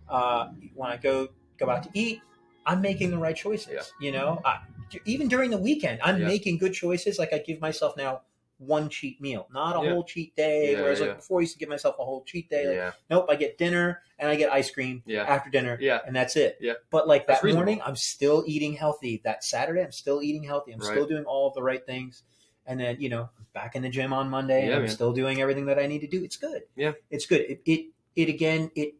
[0.08, 2.22] uh, when I go go out to eat,
[2.64, 3.72] I'm making the right choices.
[3.74, 3.82] Yeah.
[4.00, 4.60] You know, I,
[5.04, 7.18] even during the weekend, I'm making good choices.
[7.18, 8.22] Like I give myself now
[8.66, 9.92] one cheat meal, not a Yeah.
[9.92, 10.72] whole cheat day.
[10.72, 12.66] Yeah, whereas yeah, like before, I used to give myself a whole cheat day.
[12.66, 16.00] Like, yeah, nope, I get dinner and I get ice cream after dinner, yeah.
[16.06, 16.58] and that's it.
[16.60, 16.74] Yeah.
[16.90, 17.66] But like That's that reasonable.
[17.66, 19.20] morning, I'm still eating healthy.
[19.24, 20.72] That Saturday, I'm still eating healthy.
[20.72, 20.90] I'm Right.
[20.90, 22.22] still doing all of the right things.
[22.66, 24.90] And then you know, back in the gym on Monday, and I'm man.
[24.90, 26.22] still doing everything that I need to do.
[26.22, 26.62] It's good.
[26.76, 26.92] Yeah.
[27.10, 27.40] it's good.
[27.42, 28.70] It it, it again.
[28.76, 28.94] It,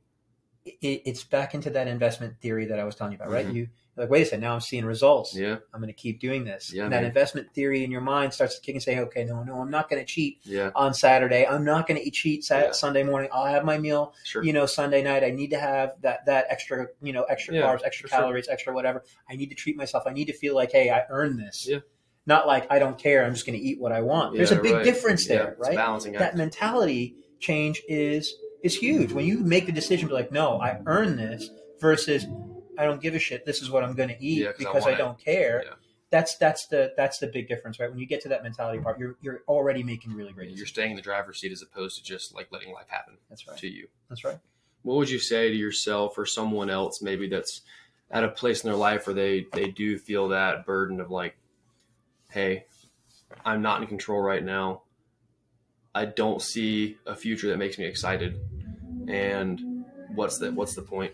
[0.64, 3.46] it it's back into that investment theory that I was telling you about, right?
[3.46, 3.54] Mhm.
[3.54, 4.40] You like, wait a second.
[4.40, 5.36] Now I'm seeing results.
[5.36, 6.72] Yeah, I'm going to keep doing this.
[6.72, 7.06] Yeah, and that man.
[7.06, 9.90] investment theory in your mind starts to kick and say, okay, no, no, I'm not
[9.90, 11.46] going to cheat yeah, on Saturday.
[11.46, 12.72] I'm not going to eat cheat Sat- Yeah.
[12.72, 13.28] Sunday morning.
[13.32, 14.42] I'll have my meal sure.
[14.44, 17.62] you know sunday night i need to have that that extra you know extra Yeah,
[17.62, 18.22] carbs extra for sure.
[18.22, 21.02] calories extra whatever i need to treat myself i need to feel like hey i
[21.10, 21.78] earned this Yeah.
[22.26, 24.56] not like i don't care i'm just going to eat what i want there's a
[24.56, 24.84] big right.
[24.84, 26.36] difference there a right balancing that act.
[26.36, 31.16] mentality change is is huge when you make the decision be like no i earn
[31.16, 32.26] this versus
[32.78, 34.58] i don't give a shit this is what i'm going to eat Yeah, 'cause I
[34.58, 34.98] because I, want it.
[34.98, 35.74] don't care Yeah.
[36.10, 38.98] that's that's the that's the big difference right when you get to that mentality part
[38.98, 42.04] you're you're already making really great You're staying in the driver's seat as opposed to
[42.04, 43.88] just like letting life happen that's right to you.
[44.08, 44.38] that's right
[44.82, 47.62] What would you say to yourself or someone else maybe that's
[48.10, 51.34] at a place in their life where they they do feel that burden of like,
[52.30, 52.66] hey,
[53.44, 54.82] I'm not in control right now.
[55.94, 58.38] I don't see a future that makes me excited,
[59.08, 61.12] and what's the what's the point?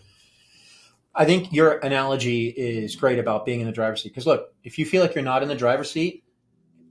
[1.14, 4.10] I think your analogy is great about being in the driver's seat.
[4.10, 6.22] Because look, if you feel like you're not in the driver's seat,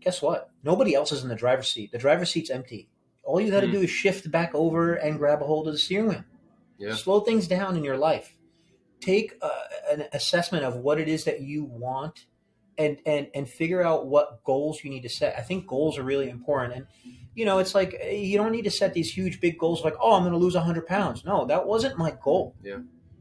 [0.02, 0.50] guess what?
[0.64, 1.92] Nobody else is in the driver's seat.
[1.92, 2.90] The driver's seat's empty.
[3.24, 3.74] All you got to Hmm.
[3.74, 6.24] do is shift back over and grab a hold of the steering wheel.
[6.78, 6.94] Yeah.
[6.96, 8.34] Slow things down in your life.
[9.00, 9.50] take uh,
[9.92, 12.26] an assessment of what it is that you want
[12.80, 16.04] and and and figure out what goals you need to set i think goals are
[16.04, 16.88] really important and
[17.36, 19.94] you know it's like eh, you don't need to set these huge big goals like
[20.02, 22.78] oh i'm going to lose 100 pounds no that wasn't my goal Yeah.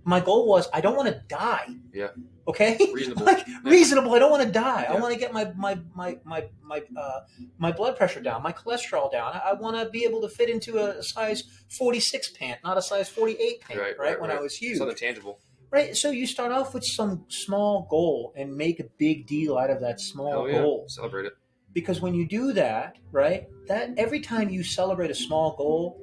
[0.07, 2.09] My goal was i don't want to die Yeah.
[2.49, 3.25] okay Reasonable.
[3.27, 3.59] like Yeah.
[3.65, 6.83] reasonable i don't want to die i want to get my my my my my
[6.97, 7.21] uh,
[7.59, 10.49] my blood pressure down my cholesterol down i, I want to be able to fit
[10.49, 11.45] into a size
[11.77, 14.97] 46 pant not a size 48 pant Right, right, right, when i was huge Something
[14.97, 15.41] tangible.
[15.69, 15.97] Right.
[15.97, 19.81] So you start off with some small goal and make a big deal out of
[19.81, 20.59] that small yeah.
[20.63, 20.85] goal.
[20.89, 21.33] Celebrate it.
[21.73, 26.01] Because when you do that, right, that every time you celebrate a small goal,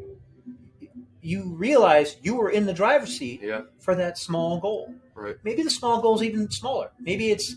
[1.23, 3.61] you realize you were in the driver's seat Yeah.
[3.79, 4.93] for that small goal.
[5.15, 5.35] Right.
[5.43, 6.91] Maybe the small goal is even smaller.
[6.99, 7.55] Maybe it's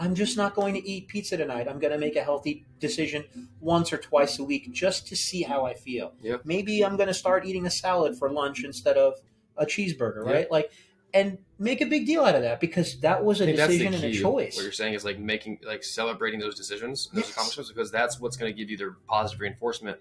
[0.00, 1.66] I'm just not going to eat pizza tonight.
[1.68, 3.24] I'm going to make a healthy decision
[3.60, 6.12] once or twice a week just to see how I feel.
[6.22, 6.42] Yep.
[6.44, 9.14] Maybe I'm going to start eating a salad for lunch instead of
[9.56, 10.32] a cheeseburger, Yeah.
[10.32, 10.50] right?
[10.52, 10.70] Like
[11.14, 14.12] and make a big deal out of that because that was a decision and a
[14.12, 14.54] choice.
[14.56, 17.32] What you're saying is like making, like celebrating those decisions, those Yes.
[17.32, 19.98] accomplishments, because that's what's going to give you the positive reinforcement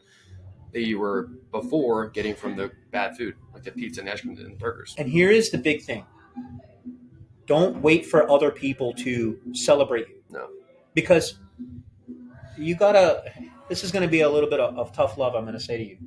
[0.77, 4.37] that you were before getting from the bad food, like the pizza and ice cream
[4.37, 4.93] and the burgers.
[4.99, 6.05] And here is the big thing.
[7.47, 10.21] Don't wait for other people to celebrate you.
[10.29, 10.49] No.
[10.93, 11.39] Because
[12.59, 13.23] you gotta
[13.69, 15.83] this is gonna be a little bit of, of tough love I'm gonna say to
[15.83, 15.97] you.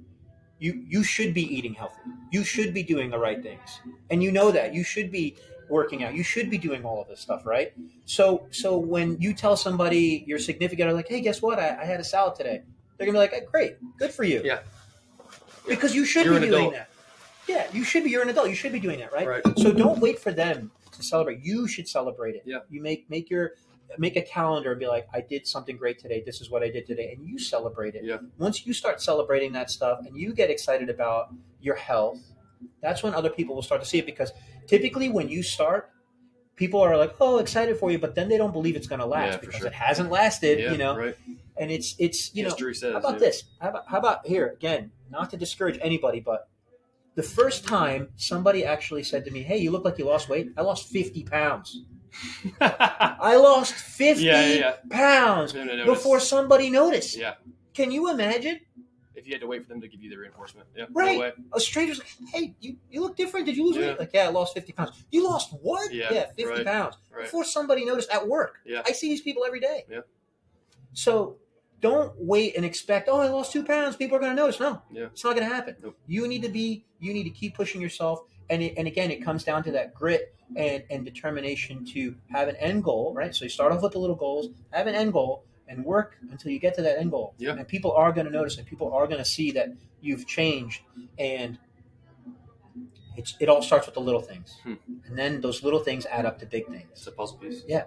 [0.60, 2.02] You you should be eating healthy.
[2.30, 3.80] You should be doing the right things.
[4.10, 4.72] And you know that.
[4.72, 5.34] You should be
[5.68, 6.14] working out.
[6.14, 7.72] You should be doing all of this stuff, right?
[8.04, 11.58] So so when you tell somebody your significant other like, hey, guess what?
[11.58, 12.62] I, I had a salad today.
[13.00, 14.42] They're gonna be like, hey, great, good for you.
[14.44, 14.58] Yeah.
[15.66, 16.74] Because you should You're be doing adult.
[16.74, 16.90] that.
[17.48, 18.10] Yeah, you should be.
[18.10, 18.50] You're an adult.
[18.50, 19.26] You should be doing that, right?
[19.26, 19.42] Right.
[19.56, 21.42] So don't wait for them to celebrate.
[21.42, 22.42] You should celebrate it.
[22.44, 22.58] Yeah.
[22.68, 23.52] You make make your
[23.96, 26.22] make a calendar and be like, I did something great today.
[26.26, 28.04] This is what I did today, and you celebrate it.
[28.04, 28.18] Yeah.
[28.36, 31.32] Once you start celebrating that stuff and you get excited about
[31.62, 32.20] your health,
[32.82, 34.04] that's when other people will start to see it.
[34.04, 34.30] Because
[34.66, 35.90] typically, when you start,
[36.60, 39.06] people are like, "Oh, excited for you," but then they don't believe it's going to
[39.06, 39.66] last Yeah, because sure.
[39.66, 40.60] it hasn't lasted.
[40.60, 41.16] yeah, you know, right.
[41.56, 42.82] and it's it's you know says.
[42.92, 43.18] how about yeah.
[43.18, 43.44] this?
[43.60, 44.92] How about, how about here again?
[45.10, 46.48] Not to discourage anybody, but
[47.16, 50.52] the first time somebody actually said to me, "Hey, you look like you lost weight,"
[50.56, 51.80] I lost fifty pounds.
[52.60, 55.54] I lost fifty pounds
[55.86, 57.16] before somebody noticed.
[57.16, 57.34] Yeah.
[57.72, 58.60] Can you imagine?
[59.20, 61.18] If you had to wait for them to give you the reinforcement, yeah, Right.
[61.18, 61.32] No.
[61.52, 63.44] A stranger's like, "Hey, you, you look different.
[63.46, 63.88] Did you lose Yeah.
[63.88, 65.92] weight?" Like, "Yeah, I lost fifty pounds." You lost what?
[65.92, 67.24] Yeah, fifty right, pounds Right.
[67.24, 68.60] before somebody noticed at work.
[68.64, 68.82] Yeah.
[68.86, 69.84] I see these people every day.
[69.90, 70.00] Yeah.
[70.94, 71.36] So
[71.80, 73.96] don't wait and expect, oh, I lost two pounds.
[73.96, 74.58] People are going to notice.
[74.60, 75.06] No, Yeah.
[75.06, 75.76] it's not going to happen.
[75.82, 75.96] Nope.
[76.06, 78.22] You need to be, you need to keep pushing yourself.
[78.50, 82.48] And, it, and again, it comes down to that grit and, and determination to have
[82.48, 83.34] an end goal, right?
[83.34, 86.50] So you start off with the little goals, have an end goal, and work until
[86.50, 87.32] you get to that end goal.
[87.38, 87.52] Yeah.
[87.52, 88.66] And people are going to notice it.
[88.66, 89.68] People are going to see that
[90.02, 90.82] you've changed.
[91.18, 91.58] And
[93.16, 94.56] it's, it all starts with the little things.
[94.64, 94.74] Hmm.
[95.06, 96.88] And then those little things add up to big things.
[96.92, 97.62] It's a puzzle piece.
[97.66, 97.84] Yeah.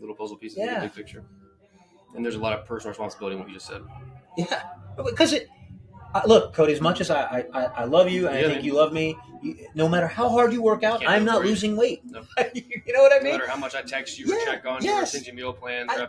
[0.00, 0.66] Little puzzle pieces Yeah.
[0.68, 1.24] in the big picture.
[2.14, 3.82] And there's a lot of personal responsibility in what you just said.
[4.36, 4.62] Yeah,
[5.04, 5.48] because it.
[6.14, 6.72] Uh, look, Cody.
[6.72, 8.64] As much as I, I, I love you and I think man.
[8.64, 11.76] you love me, you, no matter how hard you work out, Can't I'm not losing
[11.76, 12.00] weight.
[12.06, 12.22] No.
[12.54, 12.62] you
[12.94, 13.32] know what I mean?
[13.32, 15.52] No matter how much I text you or check on you or send you meal
[15.52, 16.08] plans I- or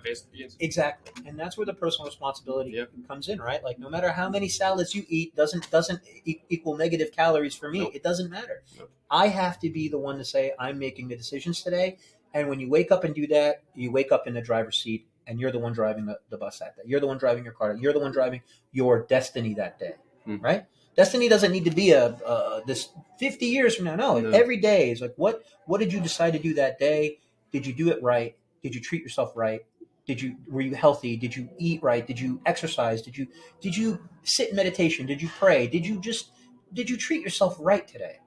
[0.62, 2.92] Exactly, and that's where the personal responsibility Yep.
[3.08, 3.62] comes in, right?
[3.64, 7.70] Like, no matter how many salads you eat, doesn't doesn't e- equal negative calories for
[7.70, 7.80] me.
[7.80, 7.92] Nope.
[7.96, 8.64] It doesn't matter.
[8.78, 8.90] Nope.
[9.12, 11.98] I have to be the one to say I'm making the decisions today.
[12.34, 15.08] And when you wake up and do that, you wake up in the driver's seat,
[15.30, 16.82] and you're the one driving the, the bus that day.
[16.86, 17.76] You're the one driving your car.
[17.80, 18.42] You're the one driving
[18.74, 19.94] your destiny that day,
[20.26, 20.38] Hmm.
[20.38, 20.66] right?
[20.98, 23.96] Destiny doesn't need to be a uh, this 50 years from now.
[23.96, 24.32] No, No.
[24.32, 27.20] every day is like what what did you decide to do that day?
[27.52, 28.36] Did you do it right?
[28.64, 29.62] Did you treat yourself right?
[30.06, 31.16] Did you were you healthy?
[31.16, 32.06] Did you eat right?
[32.06, 33.02] Did you exercise?
[33.02, 33.28] Did you
[33.62, 35.06] did you sit in meditation?
[35.06, 35.68] Did you pray?
[35.68, 36.32] Did you just
[36.74, 38.18] did you treat yourself right today?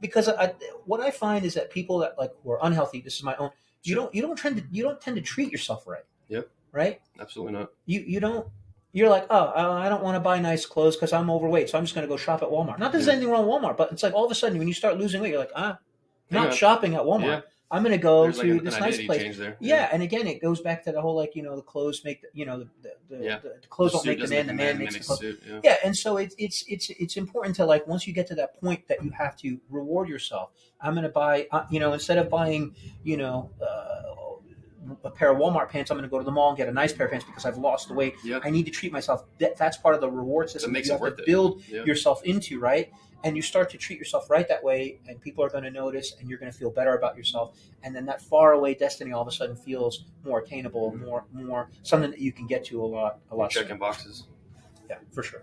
[0.00, 0.54] Because I,
[0.86, 3.02] what I find is that people that like who are unhealthy.
[3.02, 3.50] This is my own.
[3.82, 6.04] You don't you don't tend to you don't tend to treat yourself right.
[6.30, 6.48] Yep.
[6.72, 7.00] Right.
[7.20, 7.68] Absolutely not.
[7.86, 8.46] You you don't.
[8.92, 11.78] You're like, oh, uh, I don't want to buy nice clothes because I'm overweight, so
[11.78, 12.78] I'm just going to go shop at Walmart.
[12.80, 13.12] Not that there's Yeah.
[13.12, 15.20] anything wrong with Walmart, but it's like all of a sudden when you start losing
[15.22, 15.78] weight, you're like, ah,
[16.30, 16.54] not Yeah.
[16.56, 17.24] shopping at Walmart.
[17.24, 17.40] Yeah.
[17.72, 19.36] I'm going to go There's to like an, this an nice place.
[19.38, 19.56] there.
[19.60, 22.20] Yeah, and again, it goes back to the whole like you know the clothes make
[22.22, 23.38] the, you know the the, the, Yeah.
[23.38, 25.20] the, the clothes The don't make the man, the man makes the clothes.
[25.20, 25.42] suit.
[25.48, 25.60] Yeah.
[25.62, 28.60] Yeah, and so it's it's it's it's important to like once you get to that
[28.60, 30.50] point that you have to reward yourself.
[30.80, 32.74] I'm going to buy, uh, you know, instead of buying,
[33.04, 34.14] you know, uh,
[35.04, 36.72] a pair of Walmart pants, I'm going to go to the mall and get a
[36.72, 38.14] nice pair of pants because I've lost the weight.
[38.24, 38.40] Yeah.
[38.42, 39.24] I need to treat myself.
[39.38, 41.84] That, that's part of the reward system makes you it have worth to build Yeah.
[41.84, 42.90] yourself into, right?
[43.22, 46.16] And you start to treat yourself right that way, and people are going to notice,
[46.18, 47.58] and you're going to feel better about yourself.
[47.82, 51.04] And then that far away destiny all of a sudden feels more attainable, mm-hmm.
[51.04, 53.50] more more something that you can get to a lot a lot.
[53.50, 54.24] Checking boxes.
[54.88, 55.42] Yeah, for sure.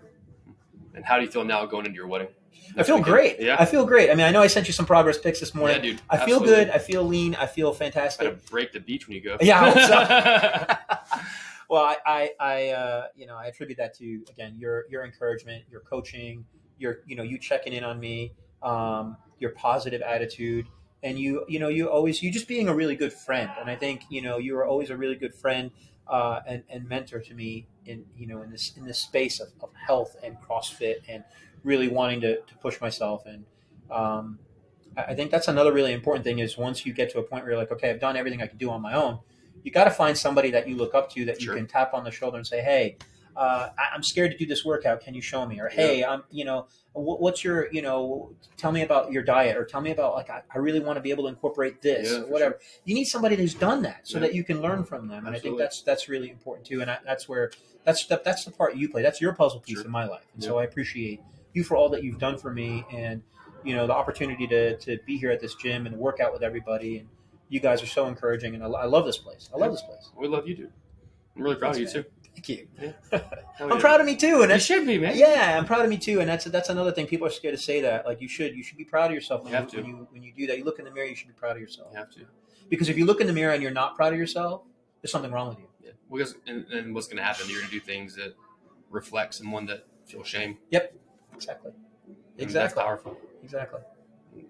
[0.94, 2.28] And how do you feel now going into your wedding?
[2.76, 3.40] I feel great.
[3.40, 3.56] Yeah.
[3.58, 4.10] I feel great.
[4.10, 5.76] I mean, I know I sent you some progress pics this morning.
[5.76, 6.00] Yeah, dude.
[6.10, 6.64] I feel absolutely.
[6.64, 6.70] good.
[6.70, 7.34] I feel lean.
[7.34, 8.46] I feel Gotta fantastic.
[8.46, 9.36] break the beach when you go.
[9.40, 10.78] Yeah, I
[11.68, 15.64] well, I, I, I uh, you know, I attribute that to again your your encouragement,
[15.70, 16.44] your coaching,
[16.78, 18.32] your you know you checking in on me,
[18.62, 20.66] um, your positive attitude,
[21.02, 23.50] and you you know you always you just being a really good friend.
[23.60, 25.70] And I think you know you were always a really good friend
[26.06, 29.48] uh, and and mentor to me in you know in this in this space of,
[29.62, 31.24] of health and CrossFit and
[31.64, 33.44] really wanting to, to push myself and.
[33.90, 34.38] Um,
[34.96, 37.44] I I think that's another really important thing is once you get to a point
[37.44, 39.20] where you're like, okay, I've done everything I can do on my own.
[39.62, 41.54] You got to find somebody that you look up to that Sure.
[41.54, 42.96] you can tap on the shoulder and say, hey,
[43.38, 45.00] uh, I- I'm scared to do this workout.
[45.00, 45.60] Can you show me?
[45.60, 49.56] Or hey, I'm, you know, wh- what's your, you know, tell me about your diet,
[49.56, 52.10] or tell me about like I, I really want to be able to incorporate this,
[52.12, 52.58] Yeah, whatever.
[52.84, 54.22] You need somebody who's done that so Yeah.
[54.26, 55.26] that you can learn from them.
[55.26, 56.80] And I think that's that's really important too.
[56.82, 57.50] And I, that's where
[57.84, 59.02] that's the, that's the part you play.
[59.02, 59.84] That's your puzzle piece Sure.
[59.86, 60.26] in my life.
[60.34, 61.20] And so I appreciate
[61.54, 63.22] you for all that you've done for me and
[63.64, 66.42] you know the opportunity to, to be here at this gym and work out with
[66.42, 67.08] everybody and
[67.48, 70.10] you guys are so encouraging and I, I love this place i love this place
[70.16, 70.72] We love you, dude.
[71.36, 72.04] I'm really proud of you too.
[72.46, 72.94] Thank you Hell
[73.60, 73.78] i'm yeah.
[73.78, 75.16] proud of me too and You should be, man.
[75.16, 77.62] yeah i'm proud of me too and that's that's another thing people are scared to
[77.62, 79.70] say that like you should you should be proud of yourself when You you, have
[79.72, 79.76] to.
[79.78, 81.56] when you when you do that you look in the mirror you should be proud
[81.56, 82.20] of yourself You have to.
[82.68, 84.62] because if you look in the mirror and you're not proud of yourself
[85.02, 85.92] there's something wrong with you Yeah.
[86.10, 87.46] Because and, and what's going to happen?
[87.48, 88.34] You're going to do things that
[88.90, 90.58] reflect someone that feels shame.
[90.70, 90.94] Yep.
[91.34, 91.72] Exactly
[92.06, 93.16] And exactly That's powerful.
[93.42, 93.80] exactly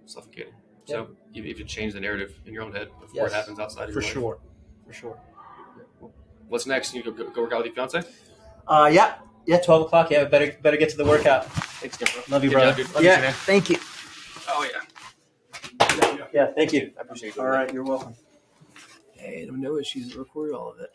[0.07, 0.53] Suffocating.
[0.86, 3.32] So you you have to change the narrative in your own head before Yes.
[3.32, 4.39] it happens outside of for sure
[4.86, 5.18] for sure
[6.49, 6.94] What's next?
[6.94, 8.03] You go, go, go work out with your fiance?
[8.66, 9.14] uh yeah
[9.46, 11.46] yeah 12 o'clock yeah better better get to the workout
[11.80, 12.22] Thanks again, bro.
[12.28, 12.94] love you Good brother job.
[12.94, 13.32] Love you yeah too, man.
[13.32, 13.76] thank you
[14.49, 16.24] Oh yeah.
[16.34, 17.38] yeah thank you I appreciate it.
[17.38, 18.14] all right you're welcome
[19.14, 20.14] Hey, I have no issues.
[20.14, 20.90] Record all of it.